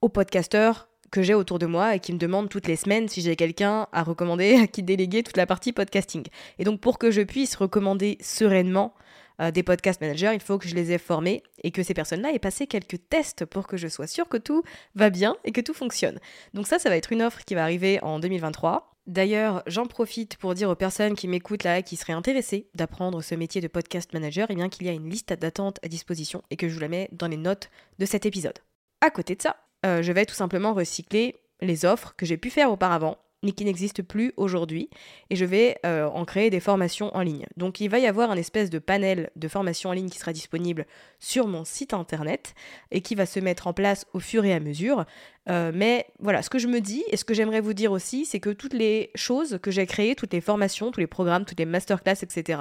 aux 0.00 0.08
podcasteurs 0.08 0.88
que 1.10 1.22
j'ai 1.22 1.34
autour 1.34 1.58
de 1.58 1.66
moi 1.66 1.94
et 1.94 2.00
qui 2.00 2.12
me 2.12 2.18
demandent 2.18 2.48
toutes 2.48 2.66
les 2.66 2.76
semaines 2.76 3.08
si 3.08 3.20
j'ai 3.20 3.36
quelqu'un 3.36 3.86
à 3.92 4.02
recommander, 4.02 4.56
à 4.62 4.66
qui 4.66 4.82
déléguer 4.82 5.22
toute 5.22 5.36
la 5.36 5.46
partie 5.46 5.72
podcasting. 5.72 6.24
Et 6.58 6.64
donc 6.64 6.80
pour 6.80 6.98
que 6.98 7.10
je 7.10 7.22
puisse 7.22 7.56
recommander 7.56 8.16
sereinement 8.20 8.94
euh, 9.40 9.50
des 9.50 9.62
podcast 9.62 10.00
managers, 10.00 10.32
il 10.34 10.40
faut 10.40 10.58
que 10.58 10.68
je 10.68 10.74
les 10.74 10.92
ai 10.92 10.98
formés 10.98 11.42
et 11.62 11.70
que 11.70 11.82
ces 11.82 11.94
personnes-là 11.94 12.32
aient 12.32 12.38
passé 12.38 12.66
quelques 12.66 13.08
tests 13.08 13.44
pour 13.44 13.66
que 13.66 13.76
je 13.76 13.88
sois 13.88 14.06
sûre 14.06 14.28
que 14.28 14.36
tout 14.36 14.62
va 14.94 15.10
bien 15.10 15.36
et 15.44 15.52
que 15.52 15.60
tout 15.60 15.74
fonctionne. 15.74 16.18
Donc 16.52 16.66
ça, 16.66 16.78
ça 16.78 16.88
va 16.88 16.96
être 16.96 17.12
une 17.12 17.22
offre 17.22 17.44
qui 17.44 17.54
va 17.54 17.62
arriver 17.62 18.02
en 18.02 18.18
2023. 18.18 18.94
D'ailleurs, 19.06 19.62
j'en 19.66 19.84
profite 19.84 20.36
pour 20.38 20.54
dire 20.54 20.70
aux 20.70 20.74
personnes 20.74 21.14
qui 21.14 21.28
m'écoutent 21.28 21.64
là, 21.64 21.82
qui 21.82 21.96
seraient 21.96 22.14
intéressées 22.14 22.68
d'apprendre 22.74 23.20
ce 23.20 23.34
métier 23.34 23.60
de 23.60 23.68
podcast 23.68 24.12
manager, 24.14 24.46
eh 24.48 24.54
bien 24.54 24.70
qu'il 24.70 24.86
y 24.86 24.88
a 24.88 24.92
une 24.92 25.10
liste 25.10 25.32
d'attente 25.34 25.78
à 25.82 25.88
disposition 25.88 26.42
et 26.50 26.56
que 26.56 26.68
je 26.68 26.74
vous 26.74 26.80
la 26.80 26.88
mets 26.88 27.08
dans 27.12 27.28
les 27.28 27.36
notes 27.36 27.70
de 27.98 28.06
cet 28.06 28.24
épisode. 28.24 28.58
À 29.02 29.10
côté 29.10 29.34
de 29.34 29.42
ça, 29.42 29.56
euh, 29.84 30.02
je 30.02 30.12
vais 30.12 30.24
tout 30.24 30.34
simplement 30.34 30.72
recycler 30.72 31.36
les 31.60 31.84
offres 31.84 32.14
que 32.16 32.24
j'ai 32.24 32.38
pu 32.38 32.48
faire 32.48 32.70
auparavant 32.70 33.18
mais 33.44 33.52
qui 33.52 33.64
n'existe 33.64 34.02
plus 34.02 34.32
aujourd'hui. 34.36 34.90
Et 35.30 35.36
je 35.36 35.44
vais 35.44 35.78
euh, 35.86 36.06
en 36.06 36.24
créer 36.24 36.50
des 36.50 36.60
formations 36.60 37.14
en 37.14 37.20
ligne. 37.20 37.46
Donc 37.56 37.80
il 37.80 37.88
va 37.88 37.98
y 37.98 38.06
avoir 38.06 38.30
un 38.30 38.36
espèce 38.36 38.70
de 38.70 38.78
panel 38.78 39.30
de 39.36 39.48
formations 39.48 39.90
en 39.90 39.92
ligne 39.92 40.08
qui 40.08 40.18
sera 40.18 40.32
disponible 40.32 40.86
sur 41.20 41.46
mon 41.46 41.64
site 41.64 41.94
internet 41.94 42.54
et 42.90 43.02
qui 43.02 43.14
va 43.14 43.26
se 43.26 43.38
mettre 43.38 43.66
en 43.66 43.72
place 43.72 44.06
au 44.14 44.20
fur 44.20 44.44
et 44.44 44.52
à 44.52 44.60
mesure. 44.60 45.04
Euh, 45.50 45.72
mais 45.74 46.06
voilà, 46.20 46.40
ce 46.40 46.48
que 46.48 46.58
je 46.58 46.68
me 46.68 46.80
dis 46.80 47.04
et 47.10 47.18
ce 47.18 47.24
que 47.24 47.34
j'aimerais 47.34 47.60
vous 47.60 47.74
dire 47.74 47.92
aussi, 47.92 48.24
c'est 48.24 48.40
que 48.40 48.50
toutes 48.50 48.72
les 48.72 49.10
choses 49.14 49.58
que 49.62 49.70
j'ai 49.70 49.86
créées, 49.86 50.14
toutes 50.14 50.32
les 50.32 50.40
formations, 50.40 50.90
tous 50.90 51.00
les 51.00 51.06
programmes, 51.06 51.44
toutes 51.44 51.58
les 51.58 51.66
masterclass, 51.66 52.22
etc., 52.22 52.60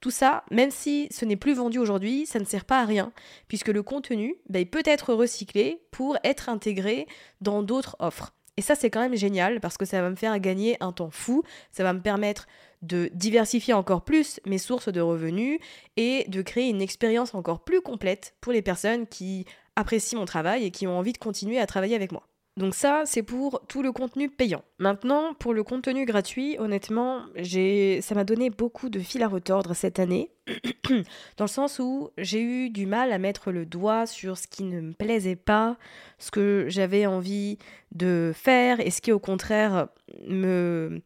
tout 0.00 0.10
ça, 0.10 0.44
même 0.50 0.70
si 0.70 1.08
ce 1.10 1.24
n'est 1.24 1.36
plus 1.36 1.54
vendu 1.54 1.78
aujourd'hui, 1.78 2.24
ça 2.26 2.38
ne 2.38 2.44
sert 2.44 2.64
pas 2.64 2.80
à 2.80 2.86
rien, 2.86 3.12
puisque 3.48 3.68
le 3.68 3.82
contenu 3.82 4.36
ben, 4.48 4.60
il 4.60 4.68
peut 4.68 4.82
être 4.86 5.12
recyclé 5.12 5.80
pour 5.90 6.16
être 6.24 6.48
intégré 6.48 7.06
dans 7.42 7.62
d'autres 7.62 7.96
offres. 7.98 8.32
Et 8.56 8.62
ça, 8.62 8.74
c'est 8.74 8.90
quand 8.90 9.00
même 9.00 9.16
génial 9.16 9.60
parce 9.60 9.76
que 9.76 9.84
ça 9.84 10.00
va 10.00 10.10
me 10.10 10.16
faire 10.16 10.38
gagner 10.38 10.76
un 10.80 10.92
temps 10.92 11.10
fou, 11.10 11.42
ça 11.72 11.82
va 11.82 11.92
me 11.92 12.00
permettre 12.00 12.46
de 12.82 13.10
diversifier 13.14 13.74
encore 13.74 14.02
plus 14.02 14.40
mes 14.46 14.58
sources 14.58 14.88
de 14.88 15.00
revenus 15.00 15.58
et 15.96 16.24
de 16.28 16.42
créer 16.42 16.68
une 16.68 16.82
expérience 16.82 17.34
encore 17.34 17.64
plus 17.64 17.80
complète 17.80 18.34
pour 18.40 18.52
les 18.52 18.62
personnes 18.62 19.06
qui 19.06 19.46
apprécient 19.74 20.18
mon 20.18 20.26
travail 20.26 20.64
et 20.64 20.70
qui 20.70 20.86
ont 20.86 20.98
envie 20.98 21.12
de 21.12 21.18
continuer 21.18 21.58
à 21.58 21.66
travailler 21.66 21.96
avec 21.96 22.12
moi. 22.12 22.28
Donc 22.56 22.76
ça, 22.76 23.02
c'est 23.04 23.24
pour 23.24 23.62
tout 23.66 23.82
le 23.82 23.90
contenu 23.90 24.28
payant. 24.28 24.62
Maintenant, 24.78 25.34
pour 25.34 25.54
le 25.54 25.64
contenu 25.64 26.04
gratuit, 26.04 26.56
honnêtement, 26.60 27.22
ça 27.42 28.14
m'a 28.14 28.22
donné 28.22 28.48
beaucoup 28.50 28.88
de 28.88 29.00
fil 29.00 29.24
à 29.24 29.28
retordre 29.28 29.74
cette 29.74 29.98
année, 29.98 30.30
dans 31.36 31.44
le 31.44 31.48
sens 31.48 31.80
où 31.80 32.10
j'ai 32.16 32.40
eu 32.40 32.70
du 32.70 32.86
mal 32.86 33.12
à 33.12 33.18
mettre 33.18 33.50
le 33.50 33.66
doigt 33.66 34.06
sur 34.06 34.38
ce 34.38 34.46
qui 34.46 34.62
ne 34.62 34.80
me 34.80 34.92
plaisait 34.92 35.34
pas, 35.34 35.76
ce 36.18 36.30
que 36.30 36.66
j'avais 36.68 37.06
envie 37.06 37.58
de 37.90 38.30
faire, 38.32 38.78
et 38.78 38.92
ce 38.92 39.00
qui 39.00 39.10
au 39.10 39.18
contraire 39.18 39.88
me 40.28 41.02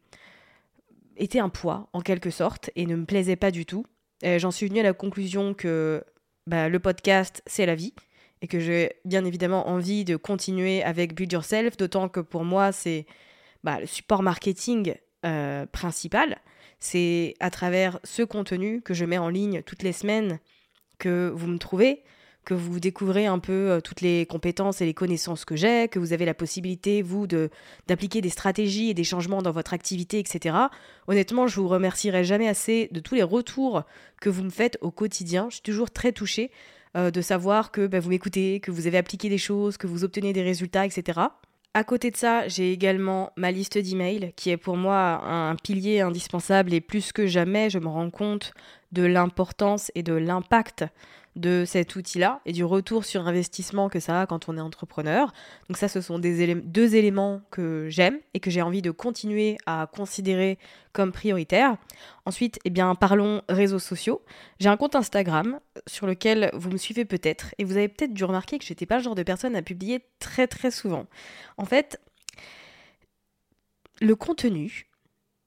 était 1.17 1.39
un 1.39 1.49
poids 1.49 1.89
en 1.93 2.01
quelque 2.01 2.29
sorte 2.29 2.69
et 2.75 2.85
ne 2.85 2.95
me 2.95 3.05
plaisait 3.05 3.35
pas 3.35 3.49
du 3.49 3.65
tout. 3.65 3.85
J'en 4.23 4.51
suis 4.51 4.67
venue 4.67 4.81
à 4.81 4.83
la 4.83 4.93
conclusion 4.93 5.55
que 5.55 6.03
bah, 6.45 6.69
le 6.69 6.79
podcast, 6.79 7.41
c'est 7.47 7.65
la 7.65 7.75
vie 7.75 7.93
et 8.41 8.47
que 8.47 8.59
j'ai 8.59 8.93
bien 9.05 9.25
évidemment 9.25 9.67
envie 9.67 10.05
de 10.05 10.15
continuer 10.15 10.83
avec 10.83 11.13
Build 11.13 11.31
Yourself, 11.31 11.77
d'autant 11.77 12.09
que 12.09 12.19
pour 12.19 12.45
moi, 12.45 12.71
c'est 12.71 13.05
bah, 13.63 13.79
le 13.79 13.85
support 13.85 14.23
marketing 14.23 14.95
euh, 15.25 15.65
principal. 15.65 16.37
C'est 16.79 17.35
à 17.39 17.49
travers 17.49 17.99
ce 18.03 18.23
contenu 18.23 18.81
que 18.81 18.93
je 18.93 19.05
mets 19.05 19.17
en 19.17 19.29
ligne 19.29 19.61
toutes 19.63 19.83
les 19.83 19.91
semaines 19.91 20.39
que 20.97 21.31
vous 21.35 21.47
me 21.47 21.57
trouvez, 21.57 22.03
que 22.45 22.53
vous 22.53 22.79
découvrez 22.79 23.25
un 23.25 23.39
peu 23.39 23.71
euh, 23.71 23.81
toutes 23.81 23.99
les 23.99 24.25
compétences 24.25 24.79
et 24.79 24.85
les 24.85 24.93
connaissances 24.93 25.43
que 25.43 25.57
j'ai, 25.57 25.89
que 25.89 25.99
vous 25.99 26.13
avez 26.13 26.25
la 26.25 26.33
possibilité, 26.33 27.01
vous, 27.01 27.27
de, 27.27 27.49
d'appliquer 27.87 28.21
des 28.21 28.29
stratégies 28.29 28.89
et 28.89 28.93
des 28.93 29.03
changements 29.03 29.41
dans 29.41 29.51
votre 29.51 29.73
activité, 29.73 30.19
etc. 30.19 30.55
Honnêtement, 31.07 31.47
je 31.47 31.59
vous 31.59 31.67
remercierai 31.67 32.23
jamais 32.23 32.47
assez 32.47 32.87
de 32.91 33.01
tous 33.01 33.15
les 33.15 33.23
retours 33.23 33.83
que 34.21 34.29
vous 34.29 34.43
me 34.43 34.49
faites 34.49 34.77
au 34.79 34.91
quotidien. 34.91 35.47
Je 35.49 35.55
suis 35.55 35.63
toujours 35.63 35.91
très 35.91 36.13
touchée 36.13 36.49
euh, 36.97 37.11
de 37.11 37.21
savoir 37.21 37.71
que 37.71 37.87
bah, 37.87 37.99
vous 37.99 38.09
m'écoutez, 38.09 38.59
que 38.59 38.71
vous 38.71 38.87
avez 38.87 38.97
appliqué 38.97 39.29
des 39.29 39.37
choses, 39.37 39.77
que 39.77 39.87
vous 39.87 40.03
obtenez 40.03 40.33
des 40.33 40.41
résultats, 40.41 40.85
etc. 40.85 41.19
À 41.75 41.83
côté 41.83 42.09
de 42.09 42.17
ça, 42.17 42.47
j'ai 42.47 42.73
également 42.73 43.31
ma 43.37 43.51
liste 43.51 43.77
d'emails 43.77 44.33
qui 44.35 44.49
est 44.49 44.57
pour 44.57 44.75
moi 44.75 45.21
un 45.23 45.55
pilier 45.55 46.01
indispensable 46.01 46.73
et 46.73 46.81
plus 46.81 47.11
que 47.11 47.27
jamais, 47.27 47.69
je 47.69 47.77
me 47.77 47.87
rends 47.87 48.09
compte 48.09 48.53
de 48.91 49.03
l'importance 49.03 49.91
et 49.93 50.01
de 50.01 50.13
l'impact 50.13 50.85
de 51.35 51.63
cet 51.65 51.95
outil-là 51.95 52.41
et 52.45 52.51
du 52.51 52.63
retour 52.63 53.05
sur 53.05 53.27
investissement 53.27 53.89
que 53.89 53.99
ça 53.99 54.21
a 54.21 54.25
quand 54.25 54.49
on 54.49 54.57
est 54.57 54.61
entrepreneur. 54.61 55.31
Donc 55.67 55.77
ça, 55.77 55.87
ce 55.87 56.01
sont 56.01 56.19
des 56.19 56.55
deux 56.55 56.95
éléments 56.95 57.41
que 57.51 57.87
j'aime 57.89 58.19
et 58.33 58.39
que 58.39 58.49
j'ai 58.49 58.61
envie 58.61 58.81
de 58.81 58.91
continuer 58.91 59.57
à 59.65 59.87
considérer 59.91 60.57
comme 60.91 61.11
prioritaires. 61.11 61.77
Ensuite, 62.25 62.59
eh 62.65 62.69
bien, 62.69 62.95
parlons 62.95 63.41
réseaux 63.47 63.79
sociaux. 63.79 64.21
J'ai 64.59 64.69
un 64.69 64.77
compte 64.77 64.95
Instagram 64.95 65.59
sur 65.87 66.07
lequel 66.07 66.49
vous 66.53 66.69
me 66.69 66.77
suivez 66.77 67.05
peut-être 67.05 67.53
et 67.57 67.63
vous 67.63 67.77
avez 67.77 67.87
peut-être 67.87 68.13
dû 68.13 68.23
remarquer 68.23 68.57
que 68.59 68.65
j'étais 68.65 68.85
pas 68.85 68.97
le 68.97 69.03
genre 69.03 69.15
de 69.15 69.23
personne 69.23 69.55
à 69.55 69.61
publier 69.61 70.01
très 70.19 70.47
très 70.47 70.71
souvent. 70.71 71.05
En 71.57 71.65
fait, 71.65 72.01
le 74.01 74.15
contenu 74.15 74.87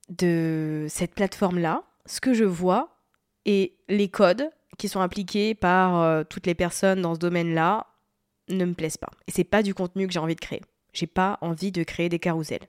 de 0.08 0.86
cette 0.88 1.14
plateforme-là, 1.14 1.84
ce 2.06 2.20
que 2.20 2.34
je 2.34 2.44
vois 2.44 2.96
et 3.44 3.76
les 3.88 4.08
codes 4.08 4.50
qui 4.78 4.88
sont 4.88 5.00
appliqués 5.00 5.54
par 5.54 6.00
euh, 6.00 6.24
toutes 6.24 6.46
les 6.46 6.54
personnes 6.54 7.02
dans 7.02 7.14
ce 7.14 7.18
domaine-là 7.18 7.86
ne 8.48 8.64
me 8.64 8.74
plaisent 8.74 8.96
pas. 8.96 9.10
Et 9.26 9.30
c'est 9.30 9.44
pas 9.44 9.62
du 9.62 9.74
contenu 9.74 10.06
que 10.06 10.12
j'ai 10.12 10.18
envie 10.18 10.34
de 10.34 10.40
créer. 10.40 10.62
J'ai 10.92 11.06
pas 11.06 11.38
envie 11.40 11.72
de 11.72 11.82
créer 11.84 12.08
des 12.08 12.18
carousels. 12.18 12.66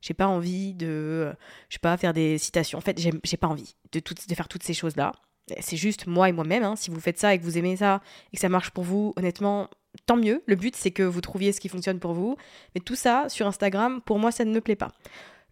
J'ai 0.00 0.14
pas 0.14 0.28
envie 0.28 0.74
de, 0.74 1.32
je 1.68 1.74
sais 1.74 1.80
pas, 1.80 1.96
faire 1.96 2.12
des 2.12 2.38
citations. 2.38 2.78
En 2.78 2.80
fait, 2.80 2.98
j'ai 3.00 3.36
pas 3.36 3.48
envie 3.48 3.74
de, 3.92 4.00
de 4.00 4.34
faire 4.34 4.48
toutes 4.48 4.62
ces 4.62 4.74
choses-là. 4.74 5.12
C'est 5.60 5.76
juste 5.76 6.06
moi 6.06 6.28
et 6.28 6.32
moi-même. 6.32 6.62
Hein. 6.62 6.76
Si 6.76 6.90
vous 6.90 7.00
faites 7.00 7.18
ça 7.18 7.34
et 7.34 7.38
que 7.38 7.44
vous 7.44 7.58
aimez 7.58 7.76
ça 7.76 8.00
et 8.32 8.36
que 8.36 8.40
ça 8.40 8.48
marche 8.48 8.70
pour 8.70 8.84
vous, 8.84 9.12
honnêtement, 9.16 9.68
tant 10.06 10.16
mieux. 10.16 10.42
Le 10.46 10.56
but, 10.56 10.76
c'est 10.76 10.90
que 10.90 11.02
vous 11.02 11.20
trouviez 11.20 11.52
ce 11.52 11.60
qui 11.60 11.68
fonctionne 11.68 11.98
pour 11.98 12.12
vous. 12.12 12.36
Mais 12.74 12.80
tout 12.80 12.94
ça, 12.94 13.28
sur 13.28 13.46
Instagram, 13.46 14.00
pour 14.02 14.18
moi, 14.18 14.30
ça 14.30 14.44
ne 14.44 14.52
me 14.52 14.60
plaît 14.60 14.76
pas. 14.76 14.92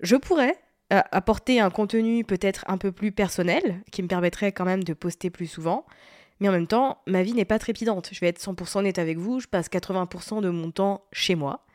Je 0.00 0.16
pourrais 0.16 0.56
apporter 0.90 1.60
un 1.60 1.70
contenu 1.70 2.24
peut-être 2.24 2.64
un 2.68 2.78
peu 2.78 2.92
plus 2.92 3.12
personnel, 3.12 3.82
qui 3.90 4.02
me 4.02 4.08
permettrait 4.08 4.52
quand 4.52 4.64
même 4.64 4.84
de 4.84 4.94
poster 4.94 5.30
plus 5.30 5.46
souvent. 5.46 5.84
Mais 6.40 6.48
en 6.48 6.52
même 6.52 6.66
temps, 6.66 6.98
ma 7.06 7.22
vie 7.22 7.32
n'est 7.32 7.44
pas 7.44 7.58
trépidante. 7.58 8.10
Je 8.12 8.20
vais 8.20 8.28
être 8.28 8.40
100% 8.40 8.78
honnête 8.78 8.98
avec 8.98 9.18
vous, 9.18 9.40
je 9.40 9.48
passe 9.48 9.68
80% 9.68 10.42
de 10.42 10.50
mon 10.50 10.70
temps 10.70 11.04
chez 11.12 11.34
moi. 11.34 11.65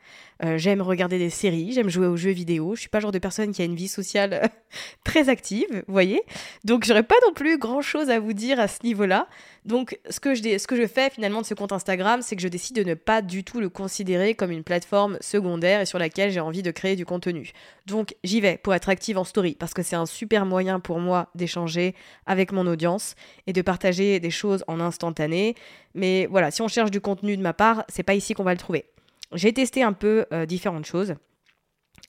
Euh, 0.44 0.58
j'aime 0.58 0.82
regarder 0.82 1.18
des 1.18 1.30
séries, 1.30 1.72
j'aime 1.72 1.88
jouer 1.88 2.06
aux 2.06 2.16
jeux 2.16 2.32
vidéo. 2.32 2.74
Je 2.74 2.80
suis 2.80 2.88
pas 2.88 2.98
le 2.98 3.02
genre 3.02 3.12
de 3.12 3.18
personne 3.18 3.52
qui 3.52 3.62
a 3.62 3.64
une 3.64 3.76
vie 3.76 3.88
sociale 3.88 4.50
très 5.04 5.28
active, 5.28 5.68
vous 5.86 5.92
voyez. 5.92 6.22
Donc 6.64 6.84
j'aurais 6.84 7.04
pas 7.04 7.14
non 7.24 7.32
plus 7.32 7.58
grand 7.58 7.80
chose 7.80 8.10
à 8.10 8.18
vous 8.18 8.32
dire 8.32 8.58
à 8.58 8.66
ce 8.66 8.78
niveau-là. 8.82 9.28
Donc 9.64 9.98
ce 10.10 10.18
que, 10.18 10.34
je, 10.34 10.42
ce 10.58 10.66
que 10.66 10.74
je 10.74 10.86
fais 10.86 11.10
finalement 11.10 11.40
de 11.40 11.46
ce 11.46 11.54
compte 11.54 11.70
Instagram, 11.70 12.22
c'est 12.22 12.34
que 12.34 12.42
je 12.42 12.48
décide 12.48 12.74
de 12.74 12.82
ne 12.82 12.94
pas 12.94 13.22
du 13.22 13.44
tout 13.44 13.60
le 13.60 13.68
considérer 13.68 14.34
comme 14.34 14.50
une 14.50 14.64
plateforme 14.64 15.16
secondaire 15.20 15.80
et 15.80 15.86
sur 15.86 16.00
laquelle 16.00 16.32
j'ai 16.32 16.40
envie 16.40 16.62
de 16.62 16.72
créer 16.72 16.96
du 16.96 17.06
contenu. 17.06 17.52
Donc 17.86 18.16
j'y 18.24 18.40
vais 18.40 18.58
pour 18.60 18.74
être 18.74 18.88
active 18.88 19.18
en 19.18 19.24
story 19.24 19.54
parce 19.58 19.74
que 19.74 19.82
c'est 19.82 19.96
un 19.96 20.06
super 20.06 20.44
moyen 20.44 20.80
pour 20.80 20.98
moi 20.98 21.28
d'échanger 21.36 21.94
avec 22.26 22.50
mon 22.50 22.66
audience 22.66 23.14
et 23.46 23.52
de 23.52 23.62
partager 23.62 24.18
des 24.18 24.30
choses 24.30 24.64
en 24.66 24.80
instantané. 24.80 25.54
Mais 25.94 26.26
voilà, 26.26 26.50
si 26.50 26.62
on 26.62 26.68
cherche 26.68 26.90
du 26.90 27.00
contenu 27.00 27.36
de 27.36 27.42
ma 27.42 27.52
part, 27.52 27.84
c'est 27.88 28.02
pas 28.02 28.14
ici 28.14 28.34
qu'on 28.34 28.44
va 28.44 28.52
le 28.52 28.58
trouver. 28.58 28.86
J'ai 29.34 29.52
testé 29.52 29.82
un 29.82 29.92
peu 29.92 30.26
euh, 30.32 30.46
différentes 30.46 30.86
choses. 30.86 31.14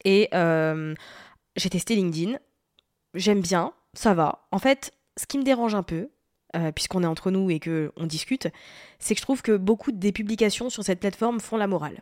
Et 0.05 0.29
euh, 0.33 0.93
j'ai 1.55 1.69
testé 1.69 1.95
LinkedIn. 1.95 2.37
J'aime 3.13 3.41
bien, 3.41 3.73
ça 3.93 4.13
va. 4.13 4.47
En 4.51 4.59
fait, 4.59 4.91
ce 5.17 5.25
qui 5.25 5.37
me 5.37 5.43
dérange 5.43 5.75
un 5.75 5.83
peu, 5.83 6.09
euh, 6.55 6.71
puisqu'on 6.71 7.03
est 7.03 7.07
entre 7.07 7.31
nous 7.31 7.49
et 7.49 7.59
qu'on 7.59 8.05
discute, 8.05 8.47
c'est 8.99 9.13
que 9.13 9.19
je 9.19 9.25
trouve 9.25 9.41
que 9.41 9.55
beaucoup 9.55 9.91
des 9.91 10.11
publications 10.11 10.69
sur 10.69 10.83
cette 10.83 10.99
plateforme 10.99 11.39
font 11.39 11.57
la 11.57 11.67
morale. 11.67 12.01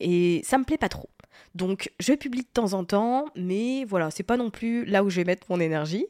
Et 0.00 0.42
ça 0.44 0.58
me 0.58 0.64
plaît 0.64 0.78
pas 0.78 0.88
trop. 0.88 1.08
Donc 1.54 1.90
je 2.00 2.12
publie 2.14 2.42
de 2.42 2.48
temps 2.52 2.72
en 2.72 2.84
temps, 2.84 3.26
mais 3.34 3.84
voilà, 3.84 4.10
c'est 4.10 4.22
pas 4.22 4.36
non 4.36 4.50
plus 4.50 4.84
là 4.84 5.04
où 5.04 5.10
je 5.10 5.16
vais 5.16 5.24
mettre 5.24 5.46
mon 5.50 5.60
énergie. 5.60 6.06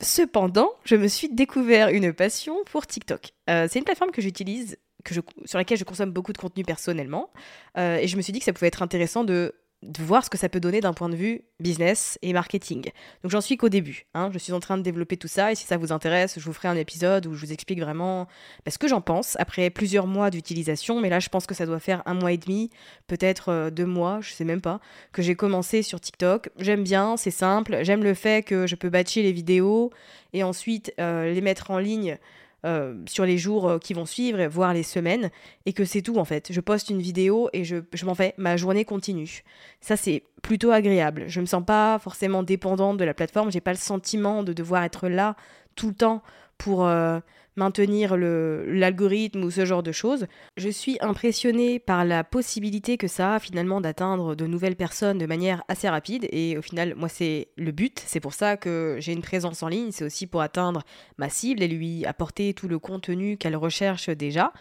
Cependant, 0.00 0.70
je 0.84 0.94
me 0.94 1.08
suis 1.08 1.28
découvert 1.28 1.88
une 1.88 2.12
passion 2.12 2.56
pour 2.70 2.86
TikTok. 2.86 3.32
c'est 3.48 3.76
une 3.76 3.84
plateforme 3.84 4.12
que 4.12 4.22
j'utilise 4.22 4.76
sur 5.12 5.58
laquelle 5.58 5.78
je 5.78 5.84
consomme 5.84 6.10
beaucoup 6.10 6.32
de 6.32 6.38
contenu 6.38 6.64
personnellement. 6.64 7.30
Euh, 7.76 7.96
et 7.96 8.08
je 8.08 8.16
me 8.16 8.22
suis 8.22 8.32
dit 8.32 8.38
que 8.38 8.44
ça 8.44 8.52
pouvait 8.52 8.68
être 8.68 8.82
intéressant 8.82 9.24
de, 9.24 9.54
voir 10.00 10.24
ce 10.24 10.30
que 10.30 10.36
ça 10.36 10.48
peut 10.48 10.58
donner 10.58 10.80
d'un 10.80 10.92
point 10.92 11.08
de 11.08 11.14
vue 11.14 11.42
business 11.60 12.18
et 12.22 12.32
marketing. 12.32 12.90
Donc 13.22 13.30
j'en 13.30 13.40
suis 13.40 13.56
qu'au 13.56 13.68
début. 13.68 14.06
Hein. 14.12 14.28
Je 14.32 14.38
suis 14.38 14.52
en 14.52 14.58
train 14.58 14.76
de 14.76 14.82
développer 14.82 15.16
tout 15.16 15.28
ça. 15.28 15.52
Et 15.52 15.54
si 15.54 15.66
ça 15.66 15.76
vous 15.76 15.92
intéresse, 15.92 16.34
je 16.36 16.44
vous 16.44 16.52
ferai 16.52 16.66
un 16.66 16.76
épisode 16.76 17.26
où 17.26 17.34
je 17.34 17.46
vous 17.46 17.52
explique 17.52 17.80
vraiment 17.80 18.26
bah, 18.64 18.72
ce 18.72 18.78
que 18.78 18.88
j'en 18.88 19.00
pense 19.00 19.36
après 19.38 19.70
plusieurs 19.70 20.08
mois 20.08 20.30
d'utilisation. 20.30 21.00
Mais 21.00 21.08
là, 21.08 21.20
je 21.20 21.28
pense 21.28 21.46
que 21.46 21.54
ça 21.54 21.64
doit 21.64 21.78
faire 21.78 22.02
un 22.06 22.14
mois 22.14 22.32
et 22.32 22.38
demi, 22.38 22.70
peut-être 23.06 23.50
euh, 23.50 23.70
deux 23.70 23.86
mois, 23.86 24.18
je 24.20 24.32
sais 24.32 24.44
même 24.44 24.60
pas, 24.60 24.80
que 25.12 25.22
j'ai 25.22 25.36
commencé 25.36 25.82
sur 25.82 26.00
TikTok. 26.00 26.50
J'aime 26.58 26.82
bien, 26.82 27.16
c'est 27.16 27.30
simple. 27.30 27.78
J'aime 27.82 28.02
le 28.02 28.14
fait 28.14 28.44
que 28.44 28.66
je 28.66 28.74
peux 28.74 28.90
batcher 28.90 29.22
les 29.22 29.32
vidéos 29.32 29.92
et 30.32 30.42
ensuite 30.42 30.92
euh, 30.98 31.32
les 31.32 31.40
mettre 31.40 31.70
en 31.70 31.78
ligne 31.78 32.18
euh, 32.64 32.94
sur 33.06 33.24
les 33.24 33.38
jours 33.38 33.68
euh, 33.68 33.78
qui 33.78 33.94
vont 33.94 34.06
suivre, 34.06 34.44
voire 34.46 34.74
les 34.74 34.82
semaines, 34.82 35.30
et 35.66 35.72
que 35.72 35.84
c'est 35.84 36.02
tout 36.02 36.18
en 36.18 36.24
fait. 36.24 36.52
Je 36.52 36.60
poste 36.60 36.90
une 36.90 37.00
vidéo 37.00 37.48
et 37.52 37.64
je, 37.64 37.76
je 37.92 38.04
m'en 38.04 38.14
vais, 38.14 38.34
ma 38.36 38.56
journée 38.56 38.84
continue. 38.84 39.42
Ça 39.80 39.96
c'est 39.96 40.24
plutôt 40.42 40.70
agréable. 40.70 41.24
Je 41.28 41.40
me 41.40 41.46
sens 41.46 41.64
pas 41.64 41.98
forcément 41.98 42.42
dépendante 42.42 42.96
de 42.96 43.04
la 43.04 43.14
plateforme, 43.14 43.52
j'ai 43.52 43.60
pas 43.60 43.72
le 43.72 43.78
sentiment 43.78 44.42
de 44.42 44.52
devoir 44.52 44.82
être 44.84 45.08
là 45.08 45.36
tout 45.76 45.88
le 45.88 45.94
temps 45.94 46.22
pour 46.58 46.86
euh, 46.86 47.20
maintenir 47.58 48.16
l'algorithme 48.16 49.44
ou 49.44 49.50
ce 49.50 49.64
genre 49.64 49.82
de 49.82 49.92
choses. 49.92 50.26
Je 50.56 50.68
suis 50.68 50.96
impressionnée 51.00 51.78
par 51.78 52.04
la 52.04 52.24
possibilité 52.24 52.96
que 52.96 53.08
ça 53.08 53.34
a 53.34 53.38
finalement 53.38 53.80
d'atteindre 53.80 54.34
de 54.34 54.46
nouvelles 54.46 54.76
personnes 54.76 55.18
de 55.18 55.26
manière 55.26 55.62
assez 55.68 55.88
rapide 55.88 56.26
et 56.30 56.56
au 56.56 56.62
final 56.62 56.94
moi 56.96 57.08
c'est 57.08 57.48
le 57.56 57.72
but, 57.72 58.02
c'est 58.06 58.20
pour 58.20 58.32
ça 58.32 58.56
que 58.56 58.96
j'ai 59.00 59.12
une 59.12 59.22
présence 59.22 59.62
en 59.62 59.68
ligne, 59.68 59.90
c'est 59.90 60.04
aussi 60.04 60.26
pour 60.26 60.40
atteindre 60.40 60.82
ma 61.18 61.28
cible 61.28 61.62
et 61.62 61.68
lui 61.68 62.06
apporter 62.06 62.54
tout 62.54 62.68
le 62.68 62.78
contenu 62.78 63.36
qu'elle 63.36 63.56
recherche 63.56 64.08
déjà. 64.08 64.52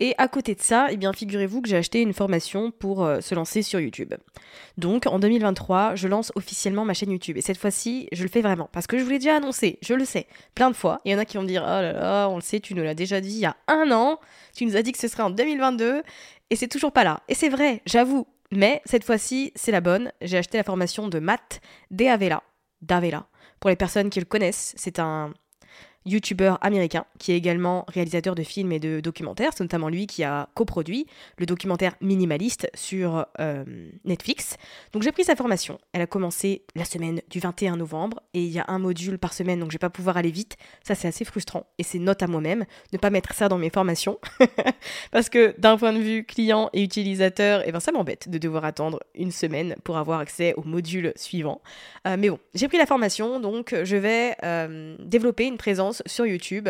Et 0.00 0.14
à 0.16 0.28
côté 0.28 0.54
de 0.54 0.60
ça, 0.60 0.88
eh 0.90 0.96
bien, 0.96 1.12
figurez-vous 1.12 1.60
que 1.60 1.68
j'ai 1.68 1.76
acheté 1.76 2.00
une 2.00 2.12
formation 2.12 2.70
pour 2.70 3.04
euh, 3.04 3.20
se 3.20 3.34
lancer 3.34 3.62
sur 3.62 3.80
YouTube. 3.80 4.14
Donc, 4.76 5.06
en 5.06 5.18
2023, 5.18 5.96
je 5.96 6.06
lance 6.06 6.30
officiellement 6.36 6.84
ma 6.84 6.94
chaîne 6.94 7.10
YouTube. 7.10 7.36
Et 7.36 7.40
cette 7.40 7.58
fois-ci, 7.58 8.08
je 8.12 8.22
le 8.22 8.28
fais 8.28 8.40
vraiment. 8.40 8.68
Parce 8.72 8.86
que 8.86 8.96
je 8.96 9.02
vous 9.02 9.10
l'ai 9.10 9.18
déjà 9.18 9.36
annoncé, 9.36 9.78
je 9.82 9.94
le 9.94 10.04
sais, 10.04 10.28
plein 10.54 10.70
de 10.70 10.76
fois. 10.76 11.00
Il 11.04 11.10
y 11.10 11.14
en 11.14 11.18
a 11.18 11.24
qui 11.24 11.36
vont 11.36 11.42
me 11.42 11.48
dire 11.48 11.62
Oh 11.64 11.82
là 11.82 11.92
là, 11.92 12.28
on 12.28 12.36
le 12.36 12.42
sait, 12.42 12.60
tu 12.60 12.74
nous 12.74 12.84
l'as 12.84 12.94
déjà 12.94 13.20
dit 13.20 13.30
il 13.30 13.40
y 13.40 13.46
a 13.46 13.56
un 13.66 13.90
an. 13.90 14.20
Tu 14.54 14.66
nous 14.66 14.76
as 14.76 14.82
dit 14.82 14.92
que 14.92 14.98
ce 14.98 15.08
serait 15.08 15.24
en 15.24 15.30
2022. 15.30 16.02
Et 16.50 16.56
c'est 16.56 16.68
toujours 16.68 16.92
pas 16.92 17.04
là. 17.04 17.20
Et 17.28 17.34
c'est 17.34 17.48
vrai, 17.48 17.82
j'avoue. 17.84 18.26
Mais 18.52 18.80
cette 18.84 19.04
fois-ci, 19.04 19.52
c'est 19.56 19.72
la 19.72 19.80
bonne. 19.80 20.12
J'ai 20.22 20.38
acheté 20.38 20.58
la 20.58 20.64
formation 20.64 21.08
de 21.08 21.18
Matt 21.18 21.60
Deavela. 21.90 22.42
Davela. 22.82 23.26
Pour 23.60 23.70
les 23.70 23.76
personnes 23.76 24.10
qui 24.10 24.20
le 24.20 24.24
connaissent, 24.24 24.74
c'est 24.76 25.00
un 25.00 25.34
youtubeur 26.08 26.58
américain 26.62 27.04
qui 27.18 27.32
est 27.32 27.36
également 27.36 27.84
réalisateur 27.88 28.34
de 28.34 28.42
films 28.42 28.72
et 28.72 28.80
de 28.80 29.00
documentaires. 29.00 29.50
C'est 29.54 29.64
notamment 29.64 29.88
lui 29.88 30.06
qui 30.06 30.24
a 30.24 30.48
coproduit 30.54 31.06
le 31.36 31.46
documentaire 31.46 31.94
Minimaliste 32.00 32.68
sur 32.74 33.26
euh, 33.40 33.64
Netflix. 34.04 34.56
Donc 34.92 35.02
j'ai 35.02 35.12
pris 35.12 35.24
sa 35.24 35.36
formation. 35.36 35.78
Elle 35.92 36.02
a 36.02 36.06
commencé 36.06 36.64
la 36.74 36.84
semaine 36.84 37.20
du 37.28 37.40
21 37.40 37.76
novembre 37.76 38.20
et 38.34 38.42
il 38.42 38.50
y 38.50 38.58
a 38.58 38.64
un 38.68 38.78
module 38.78 39.18
par 39.18 39.32
semaine 39.32 39.60
donc 39.60 39.70
je 39.70 39.74
vais 39.74 39.80
pas 39.80 39.90
pouvoir 39.90 40.16
aller 40.16 40.30
vite. 40.30 40.56
Ça 40.86 40.94
c'est 40.94 41.08
assez 41.08 41.24
frustrant 41.24 41.66
et 41.78 41.82
c'est 41.82 41.98
note 41.98 42.22
à 42.22 42.26
moi-même 42.26 42.64
ne 42.92 42.98
pas 42.98 43.10
mettre 43.10 43.34
ça 43.34 43.48
dans 43.48 43.58
mes 43.58 43.70
formations 43.70 44.18
parce 45.10 45.28
que 45.28 45.54
d'un 45.58 45.76
point 45.76 45.92
de 45.92 45.98
vue 45.98 46.24
client 46.24 46.70
et 46.72 46.82
utilisateur, 46.82 47.62
eh 47.66 47.72
ben 47.72 47.80
ça 47.80 47.92
m'embête 47.92 48.28
de 48.28 48.38
devoir 48.38 48.64
attendre 48.64 49.00
une 49.14 49.32
semaine 49.32 49.74
pour 49.84 49.98
avoir 49.98 50.20
accès 50.20 50.54
au 50.56 50.62
module 50.62 51.12
suivant. 51.16 51.60
Euh, 52.06 52.16
mais 52.18 52.30
bon, 52.30 52.38
j'ai 52.54 52.68
pris 52.68 52.78
la 52.78 52.86
formation 52.86 53.40
donc 53.40 53.74
je 53.82 53.96
vais 53.96 54.36
euh, 54.44 54.96
développer 55.00 55.46
une 55.46 55.56
présence 55.56 55.97
sur 56.06 56.26
YouTube, 56.26 56.68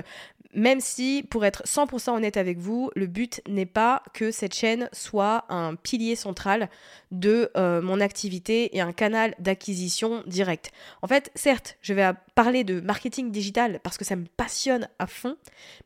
même 0.54 0.80
si, 0.80 1.25
pour 1.28 1.44
être 1.44 1.62
100% 1.64 2.16
honnête 2.16 2.38
avec 2.38 2.58
vous, 2.58 2.90
le 2.97 3.06
but 3.06 3.42
n'est 3.47 3.66
pas 3.66 4.02
que 4.14 4.30
cette 4.30 4.54
chaîne 4.54 4.88
soit 4.92 5.44
un 5.50 5.75
pilier 5.75 6.16
central 6.16 6.70
de 7.11 7.50
euh, 7.56 7.82
mon 7.82 8.00
activité 8.00 8.75
et 8.76 8.80
un 8.80 8.92
canal 8.92 9.35
d'acquisition 9.38 10.23
direct. 10.26 10.73
En 11.02 11.06
fait, 11.06 11.30
certes, 11.35 11.76
je 11.82 11.92
vais 11.92 12.11
parler 12.35 12.64
de 12.64 12.80
marketing 12.80 13.30
digital 13.30 13.78
parce 13.82 13.99
que 13.99 14.04
ça 14.04 14.16
me 14.16 14.25
passionne 14.37 14.88
à 14.99 15.06
fond, 15.06 15.37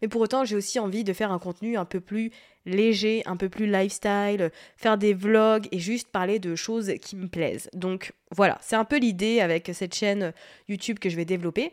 mais 0.00 0.08
pour 0.08 0.20
autant, 0.20 0.44
j'ai 0.44 0.56
aussi 0.56 0.78
envie 0.78 1.02
de 1.02 1.12
faire 1.12 1.32
un 1.32 1.38
contenu 1.40 1.76
un 1.76 1.84
peu 1.84 2.00
plus 2.00 2.30
léger, 2.64 3.22
un 3.26 3.36
peu 3.36 3.48
plus 3.48 3.66
lifestyle, 3.66 4.52
faire 4.76 4.96
des 4.96 5.14
vlogs 5.14 5.66
et 5.72 5.80
juste 5.80 6.08
parler 6.08 6.38
de 6.38 6.54
choses 6.54 6.92
qui 7.02 7.16
me 7.16 7.26
plaisent. 7.26 7.68
Donc 7.72 8.12
voilà, 8.30 8.58
c'est 8.62 8.76
un 8.76 8.84
peu 8.84 8.98
l'idée 8.98 9.40
avec 9.40 9.70
cette 9.74 9.94
chaîne 9.94 10.32
YouTube 10.68 11.00
que 11.00 11.10
je 11.10 11.16
vais 11.16 11.24
développer. 11.24 11.72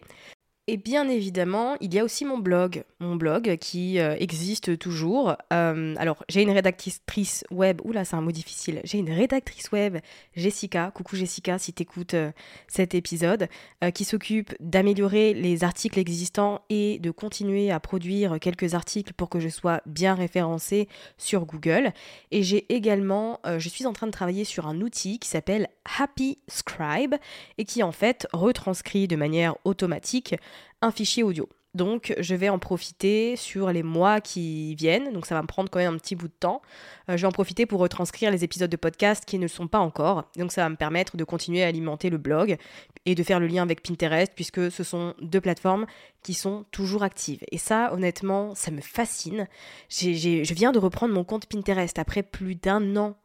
Et 0.71 0.77
bien 0.77 1.09
évidemment, 1.09 1.77
il 1.81 1.95
y 1.95 1.97
a 1.97 2.03
aussi 2.03 2.25
mon 2.25 2.37
blog, 2.37 2.83
mon 2.99 3.15
blog 3.15 3.57
qui 3.57 3.97
euh, 3.97 4.15
existe 4.19 4.77
toujours. 4.77 5.35
Euh, 5.51 5.95
alors, 5.97 6.23
j'ai 6.29 6.43
une 6.43 6.51
rédactrice 6.51 7.43
web, 7.49 7.81
oula, 7.83 8.05
c'est 8.05 8.15
un 8.15 8.21
mot 8.21 8.31
difficile. 8.31 8.79
J'ai 8.83 8.99
une 8.99 9.11
rédactrice 9.11 9.71
web, 9.71 9.97
Jessica, 10.35 10.91
coucou 10.93 11.15
Jessica, 11.15 11.57
si 11.57 11.73
t'écoutes 11.73 12.13
euh, 12.13 12.31
cet 12.67 12.93
épisode, 12.93 13.47
qui 13.95 14.03
s'occupe 14.03 14.53
d'améliorer 14.59 15.33
les 15.33 15.63
articles 15.63 15.97
existants 15.97 16.61
et 16.69 16.99
de 16.99 17.09
continuer 17.09 17.71
à 17.71 17.79
produire 17.79 18.39
quelques 18.39 18.75
articles 18.75 19.13
pour 19.13 19.29
que 19.29 19.39
je 19.39 19.49
sois 19.49 19.81
bien 19.87 20.13
référencée 20.13 20.87
sur 21.17 21.45
Google. 21.45 21.93
Et 22.29 22.43
j'ai 22.43 22.71
également, 22.71 23.39
je 23.57 23.69
suis 23.69 23.87
en 23.87 23.93
train 23.93 24.05
de 24.05 24.11
travailler 24.11 24.43
sur 24.43 24.67
un 24.67 24.81
outil 24.81 25.17
qui 25.17 25.29
s'appelle 25.29 25.69
Happy 25.97 26.39
Scribe 26.47 27.15
et 27.57 27.63
qui 27.63 27.81
en 27.81 27.93
fait 27.93 28.27
retranscrit 28.33 29.07
de 29.07 29.15
manière 29.15 29.55
automatique 29.63 30.35
un 30.81 30.91
fichier 30.91 31.23
audio. 31.23 31.49
Donc 31.75 32.15
je 32.17 32.33
vais 32.33 32.49
en 32.49 32.57
profiter 32.57 33.35
sur 33.35 33.71
les 33.71 33.83
mois 33.83 34.21
qui 34.21 34.73
viennent, 34.73 35.13
donc 35.13 35.27
ça 35.27 35.35
va 35.35 35.43
me 35.43 35.47
prendre 35.47 35.69
quand 35.69 35.77
même 35.77 35.93
un 35.93 35.97
petit 35.97 36.15
bout 36.15 36.27
de 36.27 36.33
temps. 36.33 36.63
Euh, 37.09 37.15
je 37.15 37.21
vais 37.21 37.27
en 37.27 37.31
profiter 37.31 37.67
pour 37.67 37.79
retranscrire 37.79 38.31
les 38.31 38.43
épisodes 38.43 38.71
de 38.71 38.75
podcast 38.75 39.23
qui 39.23 39.37
ne 39.37 39.47
sont 39.47 39.67
pas 39.67 39.77
encore, 39.77 40.25
donc 40.35 40.51
ça 40.51 40.63
va 40.63 40.69
me 40.69 40.75
permettre 40.75 41.15
de 41.15 41.23
continuer 41.23 41.63
à 41.63 41.67
alimenter 41.67 42.09
le 42.09 42.17
blog 42.17 42.57
et 43.05 43.13
de 43.13 43.21
faire 43.21 43.39
le 43.39 43.45
lien 43.45 43.61
avec 43.61 43.83
Pinterest 43.83 44.31
puisque 44.35 44.71
ce 44.71 44.83
sont 44.83 45.13
deux 45.21 45.41
plateformes 45.41 45.85
qui 46.23 46.33
sont 46.33 46.65
toujours 46.71 47.03
actives. 47.03 47.43
Et 47.51 47.59
ça 47.59 47.93
honnêtement, 47.93 48.55
ça 48.55 48.71
me 48.71 48.81
fascine. 48.81 49.47
je 49.89 50.53
viens 50.55 50.71
de 50.71 50.79
reprendre 50.79 51.13
mon 51.13 51.23
compte 51.23 51.45
Pinterest 51.45 51.99
après 51.99 52.23
plus 52.23 52.55
d'un 52.55 52.95
an, 52.97 53.15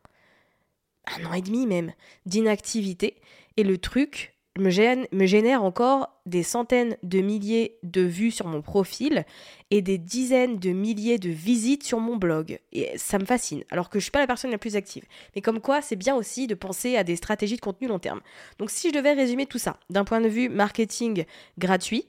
un 1.19 1.25
an 1.25 1.33
et 1.33 1.43
demi 1.43 1.67
même, 1.67 1.93
d'inactivité. 2.27 3.17
Et 3.57 3.63
le 3.63 3.79
truc, 3.79 4.34
me, 4.59 4.71
gêne, 4.71 5.07
me 5.13 5.27
génère 5.27 5.65
encore 5.65 6.21
des 6.27 6.43
centaines 6.43 6.97
de 7.03 7.21
milliers 7.21 7.79
de 7.83 8.03
vues 8.03 8.31
sur 8.31 8.47
mon 8.47 8.63
profil 8.63 9.25
et 9.71 9.83
des 9.83 9.99
dizaines 9.99 10.59
de 10.59 10.71
milliers 10.71 11.19
de 11.19 11.29
visites 11.29 11.83
sur 11.83 12.01
mon 12.01 12.17
blog. 12.17 12.61
Et 12.73 12.97
ça 12.97 13.19
me 13.19 13.25
fascine, 13.25 13.65
alors 13.71 13.91
que 13.91 13.99
je 13.99 14.05
suis 14.05 14.11
pas 14.11 14.21
la 14.21 14.27
personne 14.27 14.51
la 14.51 14.59
plus 14.59 14.77
active. 14.77 15.05
Mais 15.35 15.43
comme 15.43 15.61
quoi, 15.61 15.83
c'est 15.83 15.97
bien 15.97 16.15
aussi 16.15 16.47
de 16.47 16.55
penser 16.55 16.97
à 16.97 17.05
des 17.05 17.17
stratégies 17.17 17.57
de 17.57 17.61
contenu 17.61 17.89
long 17.89 17.99
terme. 17.99 18.21
Donc 18.59 18.71
si 18.71 18.89
je 18.89 18.95
devais 18.95 19.13
résumer 19.13 19.47
tout 19.47 19.59
ça 19.59 19.79
d'un 19.91 20.05
point 20.05 20.21
de 20.21 20.29
vue 20.29 20.49
marketing 20.49 21.25
gratuit, 21.59 22.07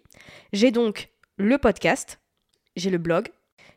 j'ai 0.54 0.72
donc 0.72 1.10
le 1.38 1.58
podcast, 1.58 2.20
j'ai 2.76 2.90
le 2.90 2.98
blog, 2.98 3.30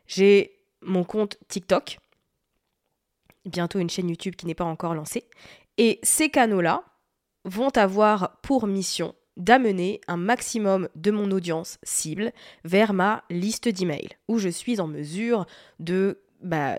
j'ai 0.07 0.59
mon 0.81 1.03
compte 1.03 1.37
TikTok, 1.47 1.99
bientôt 3.45 3.79
une 3.79 3.89
chaîne 3.89 4.09
YouTube 4.09 4.35
qui 4.35 4.45
n'est 4.45 4.55
pas 4.55 4.63
encore 4.63 4.93
lancée. 4.93 5.25
Et 5.77 5.99
ces 6.03 6.29
canaux-là, 6.29 6.83
vont 7.45 7.69
avoir 7.69 8.39
pour 8.41 8.67
mission 8.67 9.15
d'amener 9.37 10.01
un 10.07 10.17
maximum 10.17 10.89
de 10.95 11.11
mon 11.11 11.31
audience 11.31 11.79
cible 11.83 12.33
vers 12.65 12.93
ma 12.93 13.23
liste 13.29 13.69
d'emails, 13.69 14.17
où 14.27 14.37
je 14.37 14.49
suis 14.49 14.81
en 14.81 14.87
mesure 14.87 15.45
de 15.79 16.19
bah, 16.43 16.77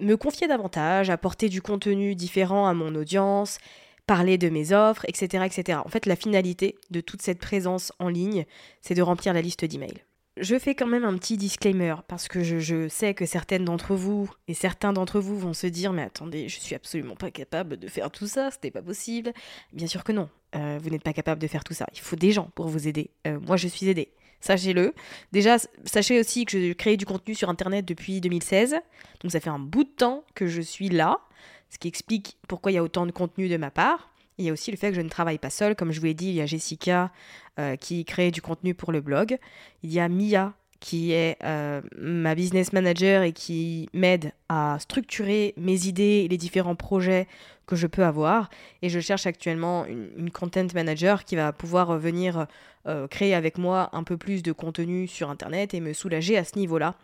me 0.00 0.16
confier 0.16 0.48
davantage, 0.48 1.10
apporter 1.10 1.48
du 1.48 1.62
contenu 1.62 2.14
différent 2.14 2.66
à 2.66 2.74
mon 2.74 2.94
audience, 2.96 3.58
parler 4.06 4.36
de 4.36 4.48
mes 4.48 4.72
offres, 4.72 5.04
etc. 5.08 5.44
etc. 5.46 5.78
En 5.84 5.88
fait, 5.88 6.06
la 6.06 6.16
finalité 6.16 6.76
de 6.90 7.00
toute 7.00 7.22
cette 7.22 7.38
présence 7.38 7.92
en 8.00 8.08
ligne, 8.08 8.46
c'est 8.80 8.94
de 8.94 9.02
remplir 9.02 9.32
la 9.32 9.42
liste 9.42 9.64
d'emails. 9.64 10.02
Je 10.38 10.58
fais 10.58 10.74
quand 10.74 10.86
même 10.86 11.04
un 11.04 11.18
petit 11.18 11.36
disclaimer 11.36 11.94
parce 12.08 12.26
que 12.26 12.42
je, 12.42 12.88
sais 12.88 13.12
que 13.12 13.26
certaines 13.26 13.66
d'entre 13.66 13.94
vous 13.94 14.30
et 14.48 14.54
certains 14.54 14.94
d'entre 14.94 15.20
vous 15.20 15.38
vont 15.38 15.52
se 15.52 15.66
dire 15.66 15.92
mais 15.92 16.02
attendez, 16.02 16.48
je 16.48 16.58
suis 16.58 16.74
absolument 16.74 17.16
pas 17.16 17.30
capable 17.30 17.76
de 17.76 17.86
faire 17.86 18.10
tout 18.10 18.26
ça, 18.26 18.50
c'était 18.50 18.70
pas 18.70 18.80
possible. 18.80 19.34
Bien 19.74 19.86
sûr 19.86 20.04
que 20.04 20.12
non, 20.12 20.30
euh, 20.54 20.78
vous 20.82 20.88
n'êtes 20.88 21.02
pas 21.02 21.12
capable 21.12 21.40
de 21.40 21.46
faire 21.46 21.64
tout 21.64 21.74
ça. 21.74 21.86
Il 21.92 22.00
faut 22.00 22.16
des 22.16 22.32
gens 22.32 22.50
pour 22.54 22.68
vous 22.68 22.88
aider. 22.88 23.10
Euh, 23.26 23.38
moi, 23.40 23.58
je 23.58 23.68
suis 23.68 23.88
aidée. 23.88 24.10
Sachez-le. 24.40 24.94
Déjà, 25.32 25.58
sachez 25.84 26.18
aussi 26.18 26.46
que 26.46 26.58
je 26.58 26.72
crée 26.72 26.96
du 26.96 27.04
contenu 27.04 27.34
sur 27.34 27.50
Internet 27.50 27.84
depuis 27.84 28.22
2016. 28.22 28.76
Donc 29.20 29.32
ça 29.32 29.38
fait 29.38 29.50
un 29.50 29.58
bout 29.58 29.84
de 29.84 29.90
temps 29.90 30.24
que 30.34 30.46
je 30.46 30.62
suis 30.62 30.88
là, 30.88 31.20
ce 31.68 31.78
qui 31.78 31.88
explique 31.88 32.38
pourquoi 32.48 32.72
il 32.72 32.76
y 32.76 32.78
a 32.78 32.82
autant 32.82 33.04
de 33.04 33.12
contenu 33.12 33.48
de 33.50 33.56
ma 33.58 33.70
part. 33.70 34.11
Il 34.42 34.46
y 34.46 34.50
a 34.50 34.52
aussi 34.52 34.72
le 34.72 34.76
fait 34.76 34.90
que 34.90 34.96
je 34.96 35.00
ne 35.00 35.08
travaille 35.08 35.38
pas 35.38 35.50
seule. 35.50 35.76
Comme 35.76 35.92
je 35.92 36.00
vous 36.00 36.06
l'ai 36.06 36.14
dit, 36.14 36.26
il 36.26 36.34
y 36.34 36.40
a 36.40 36.46
Jessica 36.46 37.12
euh, 37.58 37.76
qui 37.76 38.04
crée 38.04 38.30
du 38.30 38.42
contenu 38.42 38.74
pour 38.74 38.90
le 38.90 39.00
blog. 39.00 39.38
Il 39.82 39.92
y 39.92 40.00
a 40.00 40.08
Mia 40.08 40.52
qui 40.80 41.12
est 41.12 41.36
euh, 41.44 41.80
ma 41.96 42.34
business 42.34 42.72
manager 42.72 43.22
et 43.22 43.32
qui 43.32 43.88
m'aide 43.92 44.32
à 44.48 44.78
structurer 44.80 45.54
mes 45.56 45.86
idées 45.86 46.22
et 46.24 46.28
les 46.28 46.38
différents 46.38 46.74
projets 46.74 47.28
que 47.66 47.76
je 47.76 47.86
peux 47.86 48.04
avoir. 48.04 48.50
Et 48.82 48.88
je 48.88 48.98
cherche 48.98 49.26
actuellement 49.26 49.86
une, 49.86 50.32
content 50.32 50.66
manager 50.74 51.24
qui 51.24 51.36
va 51.36 51.52
pouvoir 51.52 51.96
venir 51.98 52.48
euh, 52.88 53.06
créer 53.06 53.32
avec 53.32 53.58
moi 53.58 53.90
un 53.92 54.02
peu 54.02 54.16
plus 54.16 54.42
de 54.42 54.50
contenu 54.50 55.06
sur 55.06 55.30
Internet 55.30 55.72
et 55.72 55.78
me 55.78 55.92
soulager 55.92 56.36
à 56.36 56.42
ce 56.42 56.58
niveau-là. 56.58 56.96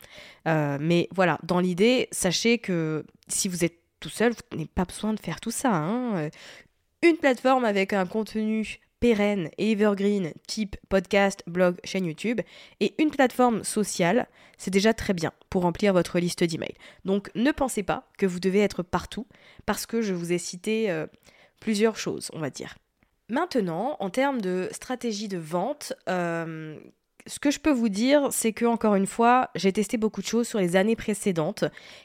mais 0.45 1.09
voilà, 1.15 1.39
dans 1.45 1.61
l'idée, 1.61 2.09
sachez 2.11 2.59
que 2.59 3.05
si 3.29 3.47
vous 3.47 3.65
êtes 3.65 3.79
tout 4.01 4.09
seul, 4.09 4.33
vous 4.33 4.57
n'avez 4.57 4.67
pas 4.67 4.85
besoin 4.85 5.13
de 5.13 5.21
faire 5.21 5.41
tout 5.41 5.51
ça. 5.53 5.73
Hein 5.73 6.31
une 7.03 7.17
plateforme 7.17 7.65
avec 7.65 7.93
un 7.93 8.07
contenu 8.07 8.81
pérenne 9.01 9.49
et 9.59 9.73
evergreen 9.73 10.33
type 10.47 10.77
podcast, 10.89 11.45
blog, 11.47 11.77
chaîne 11.85 12.07
YouTube 12.07 12.41
et 12.81 12.95
une 13.01 13.11
plateforme 13.11 13.63
sociale, 13.63 14.27
c'est 14.57 14.73
déjà 14.73 14.93
très 14.93 15.15
bien 15.15 15.33
pour 15.51 15.63
remplir 15.63 15.93
votre 15.93 16.19
liste 16.19 16.43
d'emails. 16.43 16.75
Donc 17.05 17.31
ne 17.35 17.53
pensez 17.53 17.83
pas 17.83 18.09
que 18.19 18.27
vous 18.27 18.41
devez 18.41 18.61
être 18.61 18.83
partout 18.83 19.27
parce 19.67 19.87
que 19.87 20.03
je 20.03 20.15
vous 20.15 20.33
ai 20.33 20.39
cité 20.39 20.91
euh, 20.91 21.07
plusieurs 21.61 21.97
choses, 21.97 22.31
on 22.33 22.41
va 22.41 22.51
dire. 22.51 22.77
Maintenant, 23.29 23.97
en 24.01 24.11
termes 24.11 24.41
de 24.41 24.69
stratégie 24.73 25.29
de 25.29 25.39
vente, 25.39 25.93
euh, 26.09 26.77
Ce 27.27 27.39
que 27.39 27.51
je 27.51 27.61
peux 27.61 27.71
vous 27.71 27.91
dire, 27.91 28.29
c'est 28.31 28.55
que 28.55 28.65
encore 28.65 28.95
une 28.95 29.07
fois, 29.07 29.51
j'ai 29.55 29.71
testé 29.71 29.99
beaucoup 29.99 30.23
de 30.23 30.27
choses 30.27 30.49
sur 30.49 30.59
les 30.59 30.77
années 30.77 30.97
précédentes 30.97 31.65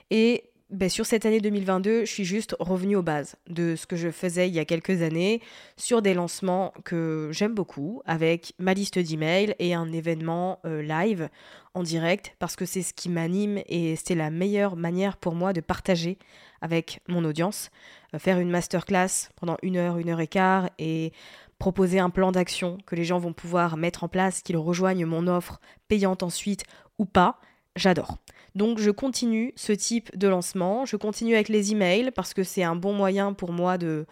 et 0.10 0.44
ben, 0.70 0.90
sur 0.90 1.06
cette 1.06 1.26
année 1.26 1.40
2022, 1.40 2.06
je 2.06 2.12
suis 2.12 2.26
juste 2.26 2.56
revenue 2.60 2.96
aux 2.96 3.04
bases 3.04 3.36
de 3.48 3.76
ce 3.76 3.86
que 3.86 3.96
je 3.96 4.10
faisais 4.10 4.48
il 4.48 4.56
y 4.56 4.60
a 4.60 4.66
quelques 4.66 5.02
années 5.02 5.42
sur 5.78 6.02
des 6.02 6.14
lancements 6.14 6.74
que 6.84 7.30
j'aime 7.32 7.54
beaucoup 7.54 8.02
avec 8.06 8.54
ma 8.58 8.74
liste 8.74 8.98
d'emails 8.98 9.56
et 9.60 9.74
un 9.74 9.92
événement 9.92 10.60
euh, 10.66 10.82
live 10.82 11.30
en 11.76 11.84
direct 11.84 12.36
parce 12.40 12.56
que 12.56 12.66
c'est 12.66 12.82
ce 12.82 12.94
qui 12.94 13.10
m'anime 13.10 13.62
et 13.68 13.96
c'est 13.96 14.16
la 14.16 14.32
meilleure 14.32 14.76
manière 14.76 15.18
pour 15.18 15.36
moi 15.36 15.54
de 15.54 15.62
partager 15.62 16.18
avec 16.62 17.02
mon 17.08 17.24
audience. 17.24 17.70
Euh, 18.16 18.20
faire 18.20 18.40
une 18.40 18.50
masterclass 18.50 19.30
pendant 19.36 19.58
une 19.62 19.78
heure, 19.78 19.98
une 19.98 20.10
heure 20.10 20.22
et 20.22 20.28
quart 20.28 20.70
et 20.80 21.12
proposer 21.60 22.00
un 22.00 22.10
plan 22.10 22.32
d'action 22.32 22.78
que 22.86 22.96
les 22.96 23.04
gens 23.04 23.20
vont 23.20 23.34
pouvoir 23.34 23.78
mettre 23.78 24.04
en 24.04 24.08
place, 24.08 24.42
qu'ils 24.42 24.58
rejoignent 24.58 25.06
mon 25.06 25.28
offre 25.28 25.60
payante 25.88 26.24
ensuite 26.24 26.64
ou 26.98 27.06
pas, 27.06 27.40
j'adore. 27.76 28.18
Donc 28.56 28.80
je 28.80 28.92
continue 28.92 29.54
ce 29.56 29.74
type 29.74 30.16
de 30.18 30.28
lancement, 30.28 30.86
je 30.86 30.96
continue 30.96 31.34
avec 31.34 31.50
les 31.50 31.72
emails 31.72 32.12
parce 32.12 32.34
que 32.34 32.44
c'est 32.44 32.64
un 32.64 32.76
bon 32.76 32.94
moyen 32.94 33.34
pour 33.34 33.52
moi 33.52 33.78
de, 33.78 34.06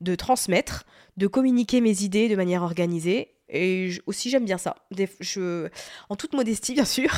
de 0.00 0.14
transmettre, 0.14 0.84
de 1.16 1.26
communiquer 1.26 1.80
mes 1.80 2.02
idées 2.02 2.28
de 2.28 2.36
manière 2.36 2.62
organisée. 2.62 3.32
Et 3.48 3.90
aussi 4.06 4.28
j'aime 4.28 4.44
bien 4.44 4.58
ça. 4.58 4.74
je, 5.20 5.68
en 6.08 6.16
toute 6.16 6.34
modestie 6.34 6.74
bien 6.74 6.84
sûr, 6.84 7.08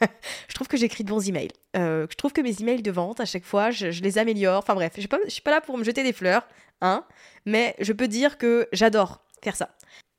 je 0.48 0.54
trouve 0.54 0.68
que 0.68 0.76
j'écris 0.76 1.02
de 1.02 1.08
bons 1.08 1.26
emails. 1.28 1.50
Euh, 1.76 2.06
je 2.10 2.16
trouve 2.16 2.32
que 2.32 2.42
mes 2.42 2.60
emails 2.60 2.82
de 2.82 2.90
vente 2.90 3.20
à 3.20 3.24
chaque 3.24 3.44
fois, 3.44 3.70
je, 3.70 3.86
les 4.02 4.18
améliore. 4.18 4.58
Enfin 4.58 4.74
bref, 4.74 4.92
je 4.96 5.08
ne 5.24 5.30
suis 5.30 5.42
pas 5.42 5.50
là 5.50 5.60
pour 5.60 5.78
me 5.78 5.84
jeter 5.84 6.02
des 6.02 6.12
fleurs, 6.12 6.46
hein, 6.82 7.04
mais 7.46 7.74
je 7.80 7.92
peux 7.92 8.06
dire 8.06 8.38
que 8.38 8.68
j'adore 8.72 9.24
faire 9.42 9.56
ça. 9.56 9.70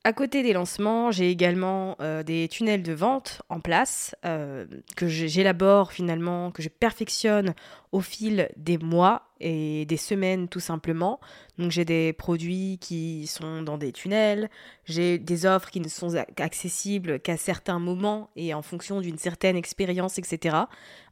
À 0.06 0.14
côté 0.14 0.44
des 0.44 0.54
lancements, 0.54 1.12
j'ai 1.12 1.30
également 1.30 1.98
euh, 2.00 2.24
des 2.24 2.48
tunnels 2.48 2.84
de 2.84 2.94
vente 2.94 3.42
en 3.50 3.60
place 3.60 4.16
euh, 4.26 4.66
que 4.96 5.10
j'élabore 5.10 5.92
finalement, 5.92 6.52
que 6.52 6.62
je 6.62 6.70
perfectionne 6.70 7.54
au 7.92 8.00
fil 8.00 8.48
des 8.56 8.78
mois 8.78 9.24
et 9.42 9.86
des 9.88 9.98
semaines 9.98 10.48
tout 10.48 10.62
simplement. 10.62 11.20
Donc 11.58 11.72
j'ai 11.72 11.84
des 11.84 12.14
produits 12.14 12.78
qui 12.80 13.28
sont 13.28 13.62
dans 13.62 13.78
des 13.78 13.92
tunnels, 13.92 14.50
j'ai 14.86 15.20
des 15.20 15.46
offres 15.46 15.70
qui 15.70 15.82
ne 15.82 15.90
sont 15.90 16.16
accessibles 16.38 17.20
qu'à 17.20 17.36
certains 17.36 17.80
moments 17.80 18.30
et 18.38 18.54
en 18.54 18.62
fonction 18.62 19.02
d'une 19.02 19.18
certaine 19.18 19.58
expérience, 19.58 20.18
etc. 20.18 20.56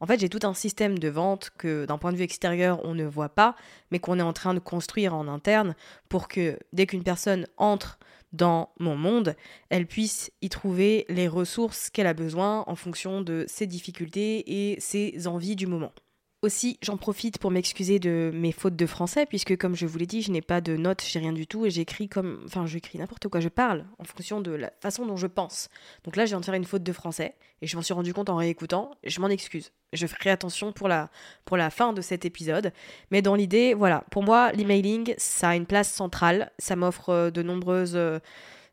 En 0.00 0.06
fait, 0.06 0.18
j'ai 0.18 0.30
tout 0.30 0.46
un 0.46 0.54
système 0.54 0.98
de 0.98 1.08
vente 1.10 1.50
que 1.58 1.84
d'un 1.84 1.98
point 1.98 2.12
de 2.12 2.16
vue 2.16 2.24
extérieur, 2.24 2.80
on 2.84 2.94
ne 2.94 3.04
voit 3.04 3.28
pas, 3.28 3.54
mais 3.90 3.98
qu'on 3.98 4.18
est 4.18 4.22
en 4.22 4.32
train 4.32 4.54
de 4.54 4.60
construire 4.60 5.14
en 5.14 5.28
interne 5.28 5.74
pour 6.08 6.26
que 6.26 6.58
dès 6.72 6.86
qu'une 6.86 7.04
personne 7.04 7.46
entre 7.58 7.98
dans 8.32 8.72
mon 8.78 8.96
monde, 8.96 9.34
elle 9.70 9.86
puisse 9.86 10.30
y 10.42 10.48
trouver 10.48 11.06
les 11.08 11.28
ressources 11.28 11.90
qu'elle 11.90 12.06
a 12.06 12.14
besoin 12.14 12.64
en 12.66 12.76
fonction 12.76 13.22
de 13.22 13.44
ses 13.48 13.66
difficultés 13.66 14.72
et 14.72 14.80
ses 14.80 15.26
envies 15.26 15.56
du 15.56 15.66
moment. 15.66 15.92
Aussi, 16.40 16.78
j'en 16.82 16.96
profite 16.96 17.38
pour 17.38 17.50
m'excuser 17.50 17.98
de 17.98 18.30
mes 18.32 18.52
fautes 18.52 18.76
de 18.76 18.86
français, 18.86 19.26
puisque 19.26 19.56
comme 19.56 19.74
je 19.74 19.86
vous 19.86 19.98
l'ai 19.98 20.06
dit, 20.06 20.22
je 20.22 20.30
n'ai 20.30 20.40
pas 20.40 20.60
de 20.60 20.76
notes, 20.76 21.02
j'ai 21.04 21.18
rien 21.18 21.32
du 21.32 21.48
tout, 21.48 21.66
et 21.66 21.70
j'écris 21.70 22.08
comme. 22.08 22.42
Enfin, 22.44 22.64
j'écris 22.64 22.96
n'importe 22.96 23.26
quoi, 23.26 23.40
je 23.40 23.48
parle 23.48 23.84
en 23.98 24.04
fonction 24.04 24.40
de 24.40 24.52
la 24.52 24.70
façon 24.80 25.04
dont 25.04 25.16
je 25.16 25.26
pense. 25.26 25.68
Donc 26.04 26.14
là, 26.14 26.26
je 26.26 26.30
viens 26.30 26.38
de 26.38 26.44
faire 26.44 26.54
une 26.54 26.64
faute 26.64 26.84
de 26.84 26.92
français, 26.92 27.34
et 27.60 27.66
je 27.66 27.74
m'en 27.74 27.82
suis 27.82 27.92
rendu 27.92 28.14
compte 28.14 28.30
en 28.30 28.36
réécoutant, 28.36 28.92
et 29.02 29.10
je 29.10 29.20
m'en 29.20 29.26
excuse. 29.26 29.72
Je 29.92 30.06
ferai 30.06 30.30
attention 30.30 30.72
pour 30.72 30.86
la, 30.86 31.10
pour 31.44 31.56
la 31.56 31.70
fin 31.70 31.92
de 31.92 32.00
cet 32.00 32.24
épisode. 32.24 32.72
Mais 33.10 33.20
dans 33.20 33.34
l'idée, 33.34 33.74
voilà, 33.74 34.04
pour 34.12 34.22
moi, 34.22 34.52
l'emailing, 34.52 35.14
ça 35.16 35.48
a 35.48 35.56
une 35.56 35.66
place 35.66 35.92
centrale, 35.92 36.52
ça 36.60 36.76
m'offre 36.76 37.30
de 37.30 37.42
nombreuses 37.42 37.96
euh, 37.96 38.20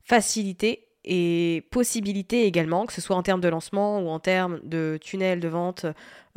facilités 0.04 0.85
et 1.06 1.63
possibilités 1.72 2.46
également, 2.46 2.86
que 2.86 2.94
ce 2.94 3.02
soit 3.02 3.15
en 3.15 3.24
termes 3.24 3.41
de 3.41 3.48
lancement 3.48 4.02
ou 4.02 4.10
en 4.10 4.20
termes 4.20 4.60
de 4.63 4.98
tunnel 5.02 5.39
de 5.39 5.48
vente, 5.48 5.86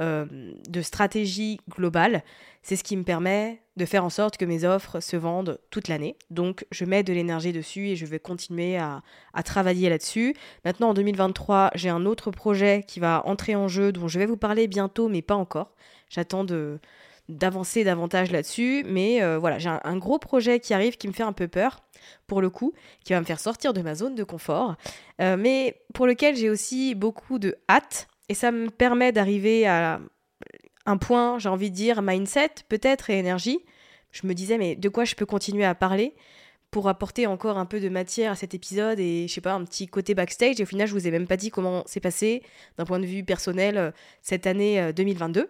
euh, 0.01 0.27
de 0.69 0.83
stratégie 0.83 1.59
globale. 1.71 2.23
C'est 2.63 2.77
ce 2.77 2.85
qui 2.85 2.97
me 2.97 3.03
permet 3.03 3.63
de 3.77 3.85
faire 3.87 4.05
en 4.05 4.11
sorte 4.11 4.37
que 4.37 4.45
mes 4.45 4.65
offres 4.65 5.01
se 5.01 5.17
vendent 5.17 5.59
toute 5.71 5.89
l'année. 5.89 6.17
Donc 6.31 6.67
je 6.71 6.85
mets 6.85 7.03
de 7.03 7.13
l'énergie 7.13 7.53
dessus 7.53 7.89
et 7.89 7.97
je 7.97 8.05
vais 8.05 8.19
continuer 8.19 8.77
à, 8.77 9.03
à 9.33 9.43
travailler 9.43 9.89
là-dessus. 9.89 10.35
Maintenant 10.65 10.91
en 10.91 10.95
2023, 10.95 11.71
j'ai 11.75 11.89
un 11.89 12.05
autre 12.05 12.31
projet 12.31 12.85
qui 12.87 13.01
va 13.01 13.23
entrer 13.25 13.57
en 13.57 13.69
jeu 13.69 13.91
dont 13.93 14.07
je 14.09 14.19
vais 14.19 14.27
vous 14.27 14.37
parler 14.37 14.69
bientôt, 14.69 15.09
mais 15.09 15.23
pas 15.23 15.37
encore. 15.37 15.73
J'attends 16.11 16.45
de 16.45 16.79
d'avancer 17.29 17.85
davantage 17.85 18.31
là-dessus. 18.31 18.85
Mais 18.87 19.23
euh, 19.23 19.39
voilà, 19.39 19.59
j'ai 19.59 19.69
un, 19.69 19.97
gros 19.97 20.19
projet 20.19 20.61
qui 20.61 20.75
arrive 20.75 20.97
qui 20.97 21.09
me 21.09 21.13
fait 21.13 21.23
un 21.23 21.33
peu 21.33 21.49
peur, 21.49 21.81
pour 22.27 22.41
le 22.41 22.51
coup, 22.51 22.73
qui 23.05 23.13
va 23.13 23.21
me 23.21 23.25
faire 23.25 23.41
sortir 23.41 23.73
de 23.73 23.83
ma 23.83 23.95
zone 23.95 24.15
de 24.15 24.25
confort, 24.25 24.77
euh, 25.21 25.37
mais 25.37 25.83
pour 25.95 26.07
lequel 26.07 26.37
j'ai 26.37 26.51
aussi 26.51 26.95
beaucoup 26.95 27.39
de 27.39 27.57
hâte. 27.69 28.09
Et 28.29 28.35
ça 28.35 28.51
me 28.51 28.69
permet 28.71 29.13
d'arriver 29.13 29.67
à 29.67 30.01
un 30.87 30.97
point, 30.97 31.39
j'ai 31.39 31.49
envie 31.49 31.71
de 31.71 31.77
dire, 31.77 32.03
mindset 32.03 32.51
peut-être 32.69 33.11
et 33.11 33.19
énergie. 33.19 33.61
Je 34.11 34.27
me 34.27 34.35
disais, 34.35 34.59
mais 34.59 34.75
de 34.75 34.89
quoi 34.89 35.05
je 35.05 35.15
peux 35.15 35.27
continuer 35.27 35.65
à 35.65 35.75
parler 35.75 36.15
pour 36.71 36.89
apporter 36.89 37.27
encore 37.27 37.57
un 37.57 37.65
peu 37.65 37.81
de 37.81 37.89
matière 37.89 38.33
à 38.33 38.37
cet 38.37 38.53
épisode 38.53 39.01
et 39.01 39.27
je 39.27 39.33
sais 39.33 39.41
pas 39.41 39.55
un 39.55 39.65
petit 39.65 39.87
côté 39.87 40.15
backstage 40.15 40.61
et 40.61 40.65
au 40.65 40.67
final 40.67 40.87
je 40.87 40.93
vous 40.93 41.07
ai 41.07 41.11
même 41.11 41.27
pas 41.27 41.39
dit 41.39 41.51
comment 41.51 41.83
c'est 41.87 41.99
passé 41.99 42.43
d'un 42.77 42.85
point 42.85 42.99
de 42.99 43.07
vue 43.07 43.25
personnel 43.25 43.79
euh, 43.79 43.91
cette 44.21 44.47
année 44.47 44.93
2022 44.93 45.49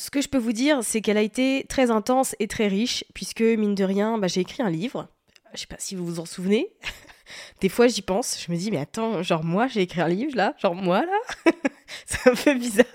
ce 0.00 0.10
que 0.10 0.22
je 0.22 0.28
peux 0.30 0.38
vous 0.38 0.52
dire, 0.52 0.82
c'est 0.82 1.02
qu'elle 1.02 1.18
a 1.18 1.22
été 1.22 1.66
très 1.68 1.90
intense 1.90 2.34
et 2.38 2.48
très 2.48 2.68
riche, 2.68 3.04
puisque, 3.12 3.42
mine 3.42 3.74
de 3.74 3.84
rien, 3.84 4.16
bah, 4.16 4.28
j'ai 4.28 4.40
écrit 4.40 4.62
un 4.62 4.70
livre. 4.70 5.08
Je 5.52 5.60
sais 5.60 5.66
pas 5.66 5.76
si 5.78 5.94
vous 5.94 6.06
vous 6.06 6.20
en 6.20 6.24
souvenez. 6.24 6.72
Des 7.60 7.68
fois, 7.68 7.86
j'y 7.86 8.00
pense. 8.00 8.42
Je 8.42 8.50
me 8.50 8.56
dis, 8.56 8.70
mais 8.70 8.78
attends, 8.78 9.22
genre 9.22 9.44
moi, 9.44 9.66
j'ai 9.66 9.82
écrit 9.82 10.00
un 10.00 10.08
livre, 10.08 10.34
là? 10.34 10.54
Genre 10.56 10.74
moi, 10.74 11.04
là? 11.04 11.52
Ça 12.06 12.30
me 12.30 12.34
fait 12.34 12.54
bizarre. 12.54 12.86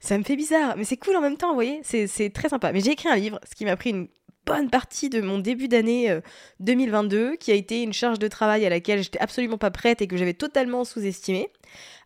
Ça 0.00 0.18
me 0.18 0.24
fait 0.24 0.34
bizarre. 0.34 0.76
Mais 0.76 0.82
c'est 0.82 0.96
cool 0.96 1.14
en 1.14 1.20
même 1.20 1.36
temps, 1.36 1.50
vous 1.50 1.54
voyez? 1.54 1.82
C'est 1.84 2.30
très 2.30 2.48
sympa. 2.48 2.72
Mais 2.72 2.80
j'ai 2.80 2.90
écrit 2.90 3.08
un 3.08 3.16
livre, 3.16 3.38
ce 3.48 3.54
qui 3.54 3.64
m'a 3.64 3.76
pris 3.76 3.90
une 3.90 4.08
bonne 4.44 4.70
partie 4.70 5.10
de 5.10 5.20
mon 5.20 5.38
début 5.38 5.68
d'année 5.68 6.18
2022, 6.58 7.16
euh, 7.16 7.36
qui 7.36 7.52
a 7.52 7.54
été 7.54 7.82
une 7.82 7.92
charge 7.92 8.18
de 8.18 8.26
travail 8.26 8.66
à 8.66 8.70
laquelle 8.70 9.02
j'étais 9.02 9.20
absolument 9.20 9.56
pas 9.56 9.70
prête 9.70 10.02
et 10.02 10.08
que 10.08 10.16
j'avais 10.16 10.34
totalement 10.34 10.84
sous-estimée. 10.84 11.48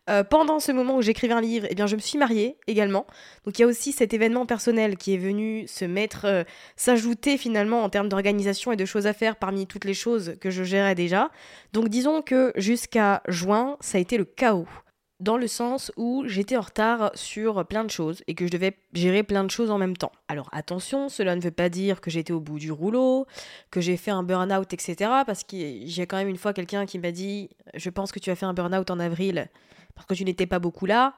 Euh, 0.09 0.23
pendant 0.23 0.59
ce 0.59 0.71
moment 0.71 0.97
où 0.97 1.01
j'écrivais 1.01 1.33
un 1.33 1.41
livre, 1.41 1.67
eh 1.69 1.75
bien, 1.75 1.85
je 1.85 1.95
me 1.95 2.01
suis 2.01 2.17
mariée 2.17 2.57
également. 2.67 3.05
Donc 3.45 3.59
il 3.59 3.61
y 3.61 3.65
a 3.65 3.67
aussi 3.67 3.91
cet 3.91 4.13
événement 4.13 4.45
personnel 4.45 4.97
qui 4.97 5.13
est 5.13 5.17
venu 5.17 5.67
se 5.67 5.85
mettre, 5.85 6.25
euh, 6.25 6.43
s'ajouter 6.75 7.37
finalement 7.37 7.83
en 7.83 7.89
termes 7.89 8.09
d'organisation 8.09 8.71
et 8.71 8.75
de 8.75 8.85
choses 8.85 9.05
à 9.05 9.13
faire 9.13 9.35
parmi 9.35 9.67
toutes 9.67 9.85
les 9.85 9.93
choses 9.93 10.35
que 10.41 10.49
je 10.49 10.63
gérais 10.63 10.95
déjà. 10.95 11.29
Donc 11.73 11.89
disons 11.89 12.21
que 12.21 12.51
jusqu'à 12.55 13.21
juin, 13.27 13.77
ça 13.81 13.99
a 13.99 14.01
été 14.01 14.17
le 14.17 14.25
chaos. 14.25 14.67
Dans 15.19 15.35
le 15.35 15.47
sens 15.47 15.91
où 15.97 16.23
j'étais 16.27 16.55
en 16.55 16.61
retard 16.61 17.11
sur 17.13 17.65
plein 17.67 17.83
de 17.83 17.89
choses 17.89 18.23
et 18.27 18.35
que 18.35 18.47
je 18.47 18.51
devais 18.51 18.77
gérer 18.93 19.21
plein 19.21 19.43
de 19.43 19.51
choses 19.51 19.69
en 19.69 19.77
même 19.77 19.97
temps. 19.97 20.13
Alors 20.29 20.47
attention, 20.53 21.09
cela 21.09 21.35
ne 21.35 21.41
veut 21.41 21.51
pas 21.51 21.67
dire 21.67 21.99
que 21.99 22.09
j'étais 22.09 22.31
au 22.31 22.39
bout 22.39 22.57
du 22.57 22.71
rouleau, 22.71 23.27
que 23.69 23.81
j'ai 23.81 23.97
fait 23.97 24.11
un 24.11 24.23
burn-out, 24.23 24.71
etc. 24.71 24.95
Parce 25.25 25.43
y 25.51 26.01
a 26.01 26.05
quand 26.05 26.15
même 26.15 26.29
une 26.29 26.37
fois 26.37 26.53
quelqu'un 26.53 26.85
qui 26.85 26.99
m'a 26.99 27.11
dit 27.11 27.49
Je 27.75 27.89
pense 27.89 28.13
que 28.13 28.19
tu 28.19 28.31
as 28.31 28.35
fait 28.35 28.45
un 28.45 28.53
burn-out 28.53 28.89
en 28.89 28.99
avril 28.99 29.49
parce 29.95 30.07
que 30.07 30.13
tu 30.13 30.25
n'étais 30.25 30.45
pas 30.45 30.59
beaucoup 30.59 30.85
là, 30.85 31.15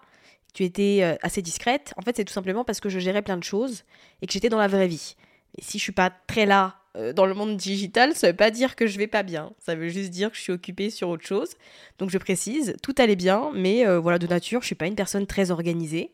tu 0.53 0.63
étais 0.63 0.99
euh, 1.01 1.15
assez 1.21 1.41
discrète. 1.41 1.93
En 1.97 2.01
fait, 2.01 2.15
c'est 2.17 2.25
tout 2.25 2.33
simplement 2.33 2.63
parce 2.63 2.79
que 2.79 2.89
je 2.89 2.99
gérais 2.99 3.21
plein 3.21 3.37
de 3.37 3.43
choses 3.43 3.83
et 4.21 4.27
que 4.27 4.33
j'étais 4.33 4.49
dans 4.49 4.59
la 4.59 4.67
vraie 4.67 4.87
vie. 4.87 5.15
Et 5.57 5.61
si 5.61 5.77
je 5.77 5.83
suis 5.83 5.91
pas 5.91 6.11
très 6.27 6.45
là 6.45 6.75
euh, 6.97 7.13
dans 7.13 7.25
le 7.25 7.33
monde 7.33 7.57
digital, 7.57 8.15
ça 8.15 8.27
veut 8.27 8.35
pas 8.35 8.51
dire 8.51 8.75
que 8.75 8.87
je 8.87 8.97
vais 8.97 9.07
pas 9.07 9.23
bien. 9.23 9.53
Ça 9.59 9.75
veut 9.75 9.89
juste 9.89 10.09
dire 10.09 10.31
que 10.31 10.37
je 10.37 10.41
suis 10.41 10.53
occupée 10.53 10.89
sur 10.89 11.09
autre 11.09 11.25
chose. 11.25 11.51
Donc 11.99 12.09
je 12.09 12.17
précise, 12.17 12.75
tout 12.83 12.95
allait 12.97 13.15
bien, 13.15 13.51
mais 13.53 13.85
euh, 13.85 13.99
voilà, 13.99 14.19
de 14.19 14.27
nature, 14.27 14.61
je 14.61 14.67
suis 14.67 14.75
pas 14.75 14.87
une 14.87 14.95
personne 14.95 15.25
très 15.25 15.51
organisée. 15.51 16.11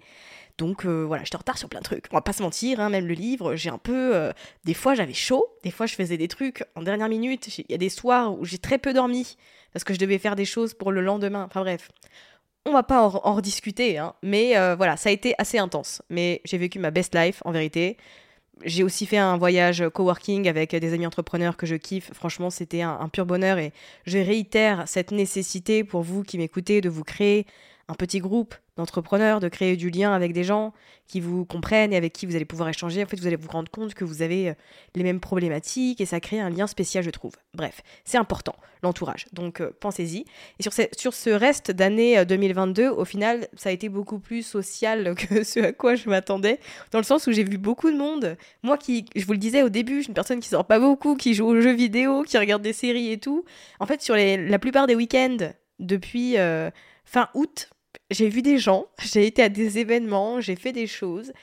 Donc 0.58 0.86
voilà, 0.86 1.24
j'étais 1.24 1.36
en 1.36 1.40
retard 1.40 1.60
sur 1.60 1.70
plein 1.70 1.82
de 1.82 1.86
trucs. 1.86 2.06
On 2.12 2.16
va 2.16 2.24
pas 2.24 2.34
se 2.34 2.42
mentir, 2.42 2.80
hein, 2.80 2.90
même 2.90 3.06
le 3.06 3.14
livre, 3.14 3.56
j'ai 3.56 3.70
un 3.70 3.78
peu. 3.78 4.32
des 4.66 4.74
fois 4.74 4.96
j'avais 4.96 5.14
chaud, 5.14 5.46
des 5.64 5.70
fois 5.70 5.86
je 5.86 5.94
faisais 5.94 6.18
des 6.18 6.28
trucs 6.28 6.64
en 6.74 6.82
dernière 6.82 7.10
minute. 7.10 7.60
Il 7.60 7.66
y 7.70 7.76
a 7.76 7.78
des 7.78 7.90
soirs 7.90 8.36
où 8.36 8.44
j'ai 8.44 8.58
très 8.58 8.80
peu 8.80 8.92
dormi 8.92 9.38
parce 9.72 9.84
que 9.84 9.94
je 9.94 10.00
devais 10.00 10.18
faire 10.18 10.36
des 10.36 10.46
choses 10.46 10.74
pour 10.74 10.92
le 10.92 11.02
lendemain. 11.02 11.46
Enfin 11.48 11.62
bref, 11.62 11.92
on 12.68 12.74
va 12.74 12.84
pas 12.84 13.02
en, 13.02 13.34
rediscuter, 13.34 13.98
hein, 13.98 14.14
mais 14.22 14.58
euh, 14.58 14.76
voilà, 14.76 14.98
ça 14.98 15.10
a 15.10 15.12
été 15.12 15.34
assez 15.38 15.58
intense. 15.58 16.02
Mais 16.10 16.42
j'ai 16.46 16.58
vécu 16.58 16.80
ma 16.80 16.92
best 16.92 17.16
life, 17.16 17.42
en 17.46 17.52
vérité. 17.52 17.98
J'ai 18.66 18.84
aussi 18.84 19.06
fait 19.06 19.18
un 19.18 19.38
voyage 19.38 19.84
coworking 19.94 20.48
avec 20.48 20.76
des 20.76 20.94
amis 20.94 21.06
entrepreneurs 21.06 21.58
que 21.58 21.66
je 21.66 21.76
kiffe. 21.76 22.12
Franchement, 22.14 22.50
c'était 22.50 22.82
un, 22.82 23.08
pur 23.10 23.26
bonheur 23.26 23.60
et 23.60 23.72
je 24.06 24.18
réitère 24.18 24.84
cette 24.88 25.12
nécessité 25.12 25.84
pour 25.84 26.02
vous 26.02 26.24
qui 26.24 26.38
m'écoutez 26.38 26.82
de 26.82 26.90
vous 26.90 27.04
créer 27.04 27.46
un 27.90 27.94
petit 27.94 28.20
groupe 28.20 28.56
d'entrepreneurs, 28.76 29.40
de 29.40 29.48
créer 29.48 29.78
du 29.78 29.90
lien 29.90 30.14
avec 30.14 30.34
des 30.34 30.44
gens 30.44 30.74
qui 31.08 31.22
vous 31.22 31.46
comprennent 31.46 31.94
et 31.94 31.96
avec 31.96 32.12
qui 32.14 32.26
vous 32.26 32.36
allez 32.36 32.46
pouvoir 32.46 32.68
échanger. 32.70 33.02
En 33.04 33.08
fait, 33.08 33.18
vous 33.18 33.26
allez 33.26 33.38
vous 33.38 33.48
rendre 33.48 33.72
compte 33.72 33.94
que 33.94 34.04
vous 34.04 34.22
avez 34.22 34.50
euh, 34.50 34.54
les 34.94 35.04
mêmes 35.04 35.22
problématiques 35.22 36.02
et 36.02 36.06
ça 36.06 36.20
crée 36.20 36.40
un 36.40 36.50
lien 36.50 36.68
spécial, 36.68 37.04
je 37.04 37.10
trouve. 37.10 37.32
Bref, 37.54 37.82
c'est 38.04 38.18
important, 38.18 38.56
l'entourage. 38.84 39.26
Donc, 39.32 39.62
euh, 39.62 39.72
pensez-y. 39.80 40.26
Et 40.60 40.64
sur 40.64 40.74
ce, 40.74 40.84
sur 40.98 41.14
ce 41.14 41.30
reste 41.30 41.72
d'année 41.72 42.24
2022, 42.26 42.84
euh, 42.84 42.94
au 42.94 43.06
final, 43.06 43.48
ça 43.56 43.70
a 43.70 43.72
été 43.72 43.88
beaucoup 43.88 44.20
plus 44.20 44.44
social 44.44 45.16
que 45.30 45.44
ce 45.44 45.62
à 45.62 45.72
quoi 45.72 45.96
je 45.96 46.10
m'attendais, 46.10 46.60
dans 46.92 47.00
le 47.00 47.06
sens 47.06 47.26
où 47.28 47.32
j'ai 47.32 47.44
vu 47.46 47.58
beaucoup 47.58 47.90
de 47.90 47.98
monde. 47.98 48.36
Moi 48.64 48.78
qui, 48.78 49.06
je 49.16 49.26
vous 49.26 49.32
le 49.32 49.40
disais 49.40 49.64
au 49.64 49.70
début, 49.70 49.98
je 49.98 50.02
suis 50.02 50.10
une 50.10 50.14
personne 50.14 50.42
qui 50.42 50.50
sort 50.50 50.66
pas 50.66 50.80
beaucoup, 50.80 51.16
qui 51.16 51.34
joue 51.34 51.48
aux 51.48 51.62
jeux 51.62 51.74
vidéo, 51.74 52.24
qui 52.24 52.38
regarde 52.38 52.62
des 52.62 52.74
séries 52.74 53.12
et 53.12 53.18
tout. 53.18 53.46
En 53.80 53.86
fait, 53.86 54.02
sur 54.02 54.16
les, 54.16 54.38
la 54.38 54.60
plupart 54.60 54.88
des 54.88 54.96
week-ends, 54.96 55.52
depuis 55.80 56.36
fin 57.06 57.30
août, 57.34 57.70
j'ai 58.10 58.30
vu 58.30 58.42
des 58.42 58.58
gens, 58.58 58.88
j'ai 59.04 59.26
été 59.26 59.44
à 59.44 59.50
des 59.50 59.80
événements, 59.80 60.42
j'ai 60.42 60.56
fait 60.56 60.72
des 60.72 60.88
choses. 60.88 61.34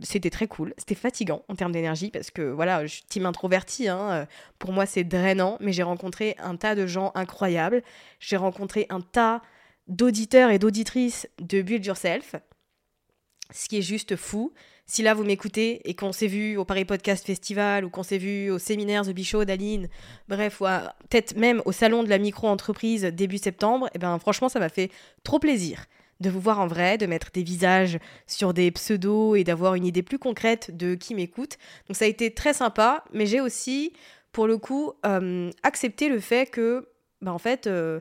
C'était 0.00 0.30
très 0.30 0.46
cool, 0.46 0.74
c'était 0.78 0.94
fatigant 0.94 1.42
en 1.48 1.56
termes 1.56 1.72
d'énergie 1.72 2.10
parce 2.10 2.30
que 2.30 2.42
voilà, 2.42 2.86
je 2.86 2.94
suis 2.94 3.02
team 3.02 3.26
introvertie, 3.26 3.88
hein, 3.88 4.10
euh, 4.10 4.26
pour 4.60 4.70
moi 4.70 4.86
c'est 4.86 5.02
drainant, 5.02 5.56
mais 5.60 5.72
j'ai 5.72 5.82
rencontré 5.82 6.36
un 6.38 6.54
tas 6.54 6.76
de 6.76 6.86
gens 6.86 7.10
incroyables, 7.16 7.82
j'ai 8.20 8.36
rencontré 8.36 8.86
un 8.90 9.00
tas 9.00 9.42
d'auditeurs 9.88 10.50
et 10.50 10.60
d'auditrices 10.60 11.28
de 11.40 11.62
Build 11.62 11.84
Yourself, 11.84 12.36
ce 13.50 13.68
qui 13.68 13.78
est 13.78 13.82
juste 13.82 14.14
fou. 14.14 14.52
Si 14.86 15.02
là 15.02 15.14
vous 15.14 15.24
m'écoutez 15.24 15.80
et 15.88 15.94
qu'on 15.94 16.12
s'est 16.12 16.28
vu 16.28 16.56
au 16.56 16.64
Paris 16.64 16.84
Podcast 16.84 17.26
Festival 17.26 17.84
ou 17.84 17.90
qu'on 17.90 18.04
s'est 18.04 18.18
vu 18.18 18.50
au 18.50 18.58
séminaire 18.58 19.02
The 19.02 19.10
Bichot 19.10 19.44
d'Aline, 19.44 19.88
bref, 20.28 20.60
ou 20.60 20.64
peut-être 21.08 21.36
même 21.36 21.60
au 21.64 21.72
salon 21.72 22.04
de 22.04 22.08
la 22.08 22.18
micro-entreprise 22.18 23.02
début 23.02 23.38
septembre, 23.38 23.88
et 23.88 23.96
eh 23.96 23.98
ben 23.98 24.18
franchement 24.20 24.48
ça 24.48 24.60
m'a 24.60 24.68
fait 24.68 24.92
trop 25.24 25.40
plaisir 25.40 25.86
de 26.20 26.30
vous 26.30 26.40
voir 26.40 26.58
en 26.60 26.66
vrai, 26.66 26.98
de 26.98 27.06
mettre 27.06 27.30
des 27.32 27.42
visages 27.42 27.98
sur 28.26 28.52
des 28.52 28.70
pseudos 28.70 29.36
et 29.36 29.44
d'avoir 29.44 29.74
une 29.74 29.84
idée 29.84 30.02
plus 30.02 30.18
concrète 30.18 30.76
de 30.76 30.94
qui 30.94 31.14
m'écoute. 31.14 31.58
Donc 31.86 31.96
ça 31.96 32.04
a 32.04 32.08
été 32.08 32.32
très 32.32 32.54
sympa, 32.54 33.04
mais 33.12 33.26
j'ai 33.26 33.40
aussi, 33.40 33.92
pour 34.32 34.46
le 34.46 34.58
coup, 34.58 34.92
euh, 35.06 35.50
accepté 35.62 36.08
le 36.08 36.20
fait 36.20 36.50
que, 36.50 36.88
bah, 37.22 37.32
en 37.32 37.38
fait, 37.38 37.66
euh, 37.66 38.00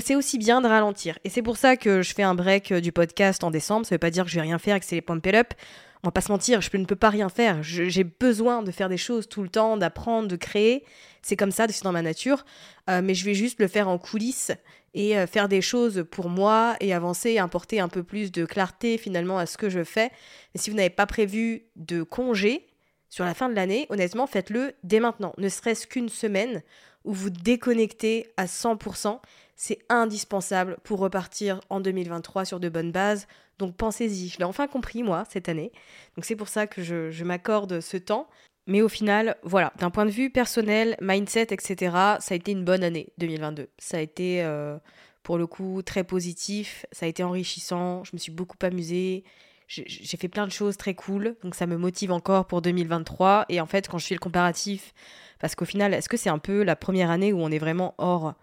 c'est 0.00 0.14
aussi 0.14 0.38
bien 0.38 0.60
de 0.60 0.66
ralentir. 0.66 1.18
Et 1.24 1.28
c'est 1.30 1.42
pour 1.42 1.56
ça 1.56 1.76
que 1.76 2.02
je 2.02 2.14
fais 2.14 2.22
un 2.22 2.34
break 2.34 2.72
euh, 2.72 2.80
du 2.80 2.92
podcast 2.92 3.44
en 3.44 3.50
décembre. 3.50 3.86
Ça 3.86 3.94
veut 3.94 3.98
pas 3.98 4.10
dire 4.10 4.24
que 4.24 4.30
je 4.30 4.36
vais 4.36 4.42
rien 4.42 4.58
faire 4.58 4.76
et 4.76 4.80
que 4.80 4.86
c'est 4.86 4.96
les 4.96 5.02
pump 5.02 5.24
it 5.26 5.34
up. 5.34 5.54
On 6.02 6.08
va 6.08 6.12
pas 6.12 6.22
se 6.22 6.32
mentir, 6.32 6.62
je 6.62 6.74
ne 6.74 6.86
peux 6.86 6.96
pas 6.96 7.10
rien 7.10 7.28
faire. 7.28 7.62
J'ai 7.62 8.04
besoin 8.04 8.62
de 8.62 8.70
faire 8.70 8.88
des 8.88 8.96
choses 8.96 9.28
tout 9.28 9.42
le 9.42 9.50
temps, 9.50 9.76
d'apprendre, 9.76 10.28
de 10.28 10.36
créer. 10.36 10.82
C'est 11.22 11.36
comme 11.36 11.50
ça, 11.50 11.66
c'est 11.68 11.84
dans 11.84 11.92
ma 11.92 12.02
nature. 12.02 12.44
Euh, 12.88 13.00
mais 13.02 13.14
je 13.14 13.24
vais 13.24 13.34
juste 13.34 13.60
le 13.60 13.68
faire 13.68 13.88
en 13.88 13.98
coulisses 13.98 14.52
et 14.94 15.16
euh, 15.16 15.26
faire 15.26 15.48
des 15.48 15.60
choses 15.62 16.04
pour 16.10 16.28
moi 16.28 16.76
et 16.80 16.92
avancer 16.92 17.38
apporter 17.38 17.80
un 17.80 17.88
peu 17.88 18.02
plus 18.02 18.32
de 18.32 18.44
clarté 18.44 18.98
finalement 18.98 19.38
à 19.38 19.46
ce 19.46 19.56
que 19.56 19.68
je 19.68 19.84
fais. 19.84 20.10
Et 20.54 20.58
si 20.58 20.70
vous 20.70 20.76
n'avez 20.76 20.90
pas 20.90 21.06
prévu 21.06 21.64
de 21.76 22.02
congé 22.02 22.66
sur 23.08 23.24
la 23.24 23.34
fin 23.34 23.48
de 23.48 23.54
l'année, 23.54 23.86
honnêtement, 23.90 24.26
faites-le 24.26 24.74
dès 24.82 25.00
maintenant. 25.00 25.32
Ne 25.38 25.48
serait-ce 25.48 25.86
qu'une 25.86 26.08
semaine 26.08 26.62
où 27.04 27.12
vous 27.12 27.30
déconnectez 27.30 28.28
à 28.36 28.46
100% 28.46 29.20
c'est 29.62 29.78
indispensable 29.90 30.78
pour 30.84 31.00
repartir 31.00 31.60
en 31.68 31.80
2023 31.80 32.46
sur 32.46 32.60
de 32.60 32.70
bonnes 32.70 32.92
bases. 32.92 33.26
Donc 33.58 33.76
pensez-y, 33.76 34.28
je 34.28 34.38
l'ai 34.38 34.44
enfin 34.44 34.66
compris 34.66 35.02
moi 35.02 35.24
cette 35.28 35.50
année. 35.50 35.70
Donc 36.16 36.24
c'est 36.24 36.34
pour 36.34 36.48
ça 36.48 36.66
que 36.66 36.82
je, 36.82 37.24
m'accorde 37.24 37.80
ce 37.80 37.98
temps. 37.98 38.26
Mais 38.70 38.82
au 38.82 38.88
final, 38.88 39.36
voilà, 39.42 39.72
d'un 39.80 39.90
point 39.90 40.06
de 40.06 40.12
vue 40.12 40.30
personnel, 40.30 40.96
mindset, 41.00 41.48
etc., 41.50 41.90
ça 42.20 42.20
a 42.30 42.34
été 42.34 42.52
une 42.52 42.64
bonne 42.64 42.84
année 42.84 43.08
2022. 43.18 43.68
Ça 43.78 43.96
a 43.96 44.00
été, 44.00 44.44
euh, 44.44 44.78
pour 45.24 45.38
le 45.38 45.48
coup, 45.48 45.82
très 45.82 46.04
positif, 46.04 46.86
ça 46.92 47.04
a 47.04 47.08
été 47.08 47.24
enrichissant, 47.24 48.04
je 48.04 48.10
me 48.12 48.18
suis 48.18 48.30
beaucoup 48.30 48.56
amusée, 48.62 49.24
j'ai 49.66 50.16
fait 50.16 50.28
plein 50.28 50.46
de 50.46 50.52
choses 50.52 50.76
très 50.76 50.94
cool, 50.94 51.34
donc 51.42 51.56
ça 51.56 51.66
me 51.66 51.76
motive 51.76 52.12
encore 52.12 52.46
pour 52.46 52.62
2023. 52.62 53.46
Et 53.48 53.60
en 53.60 53.66
fait, 53.66 53.88
quand 53.88 53.98
je 53.98 54.06
fais 54.06 54.14
le 54.14 54.20
comparatif, 54.20 54.94
parce 55.40 55.56
qu'au 55.56 55.64
final, 55.64 55.92
est-ce 55.92 56.08
que 56.08 56.16
c'est 56.16 56.30
un 56.30 56.38
peu 56.38 56.62
la 56.62 56.76
première 56.76 57.10
année 57.10 57.32
où 57.32 57.40
on 57.40 57.50
est 57.50 57.58
vraiment 57.58 57.96
hors 57.98 58.34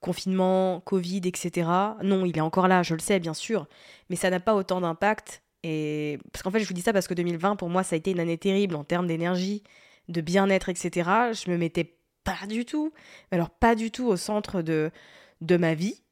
confinement, 0.00 0.80
Covid, 0.86 1.20
etc. 1.24 1.68
Non, 2.02 2.24
il 2.24 2.38
est 2.38 2.42
encore 2.42 2.66
là, 2.66 2.82
je 2.82 2.94
le 2.94 3.00
sais, 3.00 3.20
bien 3.20 3.34
sûr, 3.34 3.66
mais 4.08 4.16
ça 4.16 4.30
n'a 4.30 4.40
pas 4.40 4.54
autant 4.54 4.80
d'impact. 4.80 5.42
Et 5.62 6.18
parce 6.32 6.42
qu'en 6.42 6.50
fait, 6.50 6.60
je 6.60 6.68
vous 6.68 6.74
dis 6.74 6.82
ça 6.82 6.92
parce 6.92 7.08
que 7.08 7.14
2020, 7.14 7.56
pour 7.56 7.68
moi, 7.68 7.82
ça 7.82 7.94
a 7.94 7.96
été 7.96 8.10
une 8.10 8.20
année 8.20 8.38
terrible 8.38 8.76
en 8.76 8.84
termes 8.84 9.06
d'énergie, 9.06 9.62
de 10.08 10.20
bien-être, 10.20 10.68
etc. 10.68 11.10
Je 11.32 11.50
me 11.50 11.56
mettais 11.56 11.96
pas 12.24 12.46
du 12.48 12.64
tout, 12.64 12.92
alors 13.30 13.50
pas 13.50 13.74
du 13.74 13.90
tout 13.90 14.06
au 14.06 14.16
centre 14.16 14.62
de, 14.62 14.90
de 15.40 15.56
ma 15.56 15.74
vie. 15.74 16.02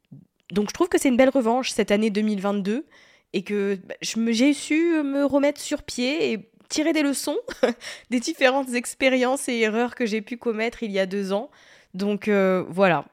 Donc 0.51 0.69
je 0.69 0.75
trouve 0.75 0.89
que 0.89 0.99
c'est 0.99 1.09
une 1.09 1.17
belle 1.17 1.31
revanche 1.31 1.71
cette 1.71 1.91
année 1.91 2.11
2022 2.11 2.87
et 3.33 3.43
que 3.43 3.79
bah, 3.85 3.95
j'ai 4.01 4.53
su 4.53 5.03
me 5.03 5.25
remettre 5.25 5.61
sur 5.61 5.83
pied 5.83 6.33
et 6.33 6.51
tirer 6.69 6.93
des 6.93 7.03
leçons 7.03 7.39
des 8.11 8.21
différentes 8.21 8.75
expériences 8.75 9.49
et 9.49 9.59
erreurs 9.59 9.95
que 9.95 10.07
j'ai 10.07 10.23
pu 10.23 10.37
commettre 10.37 10.83
il 10.83 10.93
y 10.93 10.99
a 10.99 11.07
deux 11.07 11.33
ans. 11.33 11.51
Donc 11.95 12.29
euh, 12.29 12.65
voilà, 12.69 13.07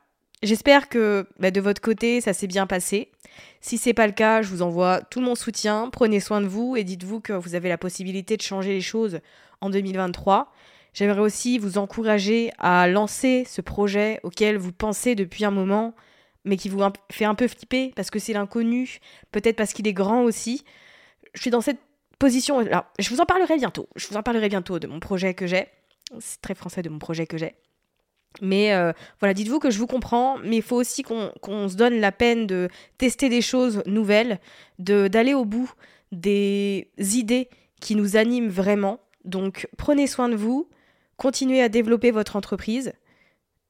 J'espère 0.43 0.89
que 0.89 1.27
bah, 1.37 1.51
de 1.51 1.61
votre 1.61 1.81
côté, 1.81 2.19
ça 2.19 2.33
s'est 2.33 2.47
bien 2.47 2.65
passé. 2.65 3.11
Si 3.61 3.77
c'est 3.77 3.93
pas 3.93 4.07
le 4.07 4.13
cas, 4.13 4.41
je 4.41 4.49
vous 4.49 4.63
envoie 4.63 5.01
tout 5.01 5.21
mon 5.21 5.35
soutien. 5.35 5.89
Prenez 5.91 6.19
soin 6.19 6.41
de 6.41 6.47
vous 6.47 6.75
et 6.75 6.83
dites-vous 6.83 7.21
que 7.21 7.33
vous 7.33 7.53
avez 7.53 7.69
la 7.69 7.77
possibilité 7.77 8.35
de 8.35 8.41
changer 8.41 8.73
les 8.73 8.81
choses 8.81 9.19
en 9.61 9.69
2023. 9.69 10.51
J'aimerais 10.93 11.21
aussi 11.21 11.59
vous 11.59 11.77
encourager 11.77 12.51
à 12.57 12.87
lancer 12.87 13.45
ce 13.47 13.61
projet 13.61 14.19
auquel 14.23 14.57
vous 14.57 14.73
pensez 14.73 15.15
depuis 15.15 15.45
un 15.45 15.51
moment, 15.51 15.93
mais 16.43 16.57
qui 16.57 16.69
vous 16.69 16.81
fait 17.11 17.25
un 17.25 17.35
peu 17.35 17.47
flipper 17.47 17.93
parce 17.95 18.09
que 18.09 18.19
c'est 18.19 18.33
l'inconnu, 18.33 18.99
peut-être 19.31 19.55
parce 19.55 19.73
qu'il 19.73 19.87
est 19.87 19.93
grand 19.93 20.23
aussi. 20.23 20.65
Je 21.33 21.41
suis 21.41 21.51
dans 21.51 21.61
cette 21.61 21.79
position. 22.19 22.59
là. 22.61 22.91
je 22.99 23.09
vous 23.09 23.21
en 23.21 23.25
parlerai 23.25 23.57
bientôt. 23.57 23.87
Je 23.95 24.07
vous 24.07 24.17
en 24.17 24.23
parlerai 24.23 24.49
bientôt 24.49 24.79
de 24.79 24.87
mon 24.87 24.99
projet 24.99 25.33
que 25.35 25.45
j'ai. 25.45 25.67
C'est 26.19 26.41
très 26.41 26.55
français 26.55 26.81
de 26.81 26.89
mon 26.89 26.99
projet 26.99 27.27
que 27.27 27.37
j'ai. 27.37 27.55
Mais 28.39 28.73
euh, 28.73 28.93
voilà, 29.19 29.33
dites-vous 29.33 29.59
que 29.59 29.69
je 29.69 29.77
vous 29.77 29.87
comprends, 29.87 30.37
mais 30.37 30.57
il 30.57 30.61
faut 30.61 30.77
aussi 30.77 31.03
qu'on 31.03 31.69
se 31.69 31.75
donne 31.75 31.99
la 31.99 32.11
peine 32.11 32.47
de 32.47 32.69
tester 32.97 33.27
des 33.27 33.41
choses 33.41 33.83
nouvelles, 33.85 34.39
d'aller 34.79 35.33
au 35.33 35.45
bout 35.45 35.71
des 36.11 36.87
idées 36.97 37.49
qui 37.81 37.95
nous 37.95 38.15
animent 38.15 38.49
vraiment. 38.49 38.99
Donc 39.25 39.67
prenez 39.77 40.07
soin 40.07 40.29
de 40.29 40.35
vous, 40.35 40.69
continuez 41.17 41.61
à 41.61 41.69
développer 41.69 42.11
votre 42.11 42.35
entreprise, 42.35 42.93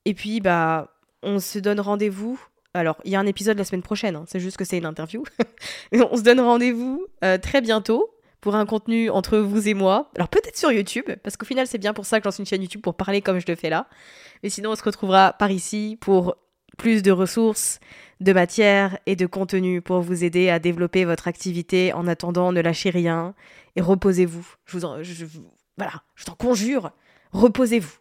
et 0.06 0.14
puis 0.14 0.40
bah 0.40 0.94
on 1.24 1.40
se 1.40 1.60
donne 1.60 1.80
rendez-vous. 1.80 2.40
Alors, 2.74 2.98
il 3.04 3.12
y 3.12 3.16
a 3.16 3.20
un 3.20 3.26
épisode 3.26 3.58
la 3.58 3.66
semaine 3.66 3.82
prochaine, 3.82 4.16
hein, 4.16 4.24
c'est 4.28 4.40
juste 4.40 4.58
que 4.58 4.64
c'est 4.64 4.78
une 4.78 4.86
interview. 4.86 5.24
on 5.94 6.16
se 6.16 6.22
donne 6.22 6.40
rendez-vous 6.40 7.06
euh, 7.24 7.38
très 7.38 7.62
bientôt 7.62 8.10
pour 8.42 8.56
un 8.56 8.66
contenu 8.66 9.10
entre 9.10 9.38
vous 9.38 9.68
et 9.68 9.74
moi. 9.74 10.10
Alors 10.16 10.28
peut-être 10.28 10.58
sur 10.58 10.72
YouTube, 10.72 11.06
parce 11.24 11.38
qu'au 11.38 11.46
final 11.46 11.68
c'est 11.68 11.78
bien 11.78 11.94
pour 11.94 12.06
ça 12.06 12.20
que 12.20 12.26
j'en 12.26 12.32
suis 12.32 12.42
une 12.42 12.48
chaîne 12.48 12.62
YouTube 12.62 12.82
pour 12.82 12.96
parler 12.96 13.22
comme 13.22 13.40
je 13.40 13.46
le 13.48 13.56
fais 13.56 13.70
là. 13.70 13.88
Mais 14.44 14.50
sinon 14.50 14.72
on 14.72 14.76
se 14.76 14.84
retrouvera 14.84 15.34
par 15.34 15.52
ici 15.52 15.98
pour 16.02 16.36
plus 16.78 17.04
de 17.04 17.12
ressources, 17.12 17.80
de 18.20 18.34
matière 18.34 18.98
et 19.06 19.16
de 19.16 19.26
contenu 19.26 19.82
pour 19.82 20.02
vous 20.02 20.24
aider 20.24 20.50
à 20.50 20.60
développer 20.60 21.06
votre 21.06 21.28
activité. 21.28 21.94
En 21.94 22.08
attendant, 22.08 22.52
ne 22.52 22.62
lâchez 22.62 22.90
rien 22.90 23.36
et 23.76 23.82
reposez-vous. 23.82 24.48
Je 24.66 24.78
vous 24.78 24.86
en, 24.86 25.04
je, 25.04 25.26
voilà, 25.78 25.94
je 26.16 26.26
t'en 26.26 26.36
conjure, 26.36 26.92
reposez-vous. 27.32 28.01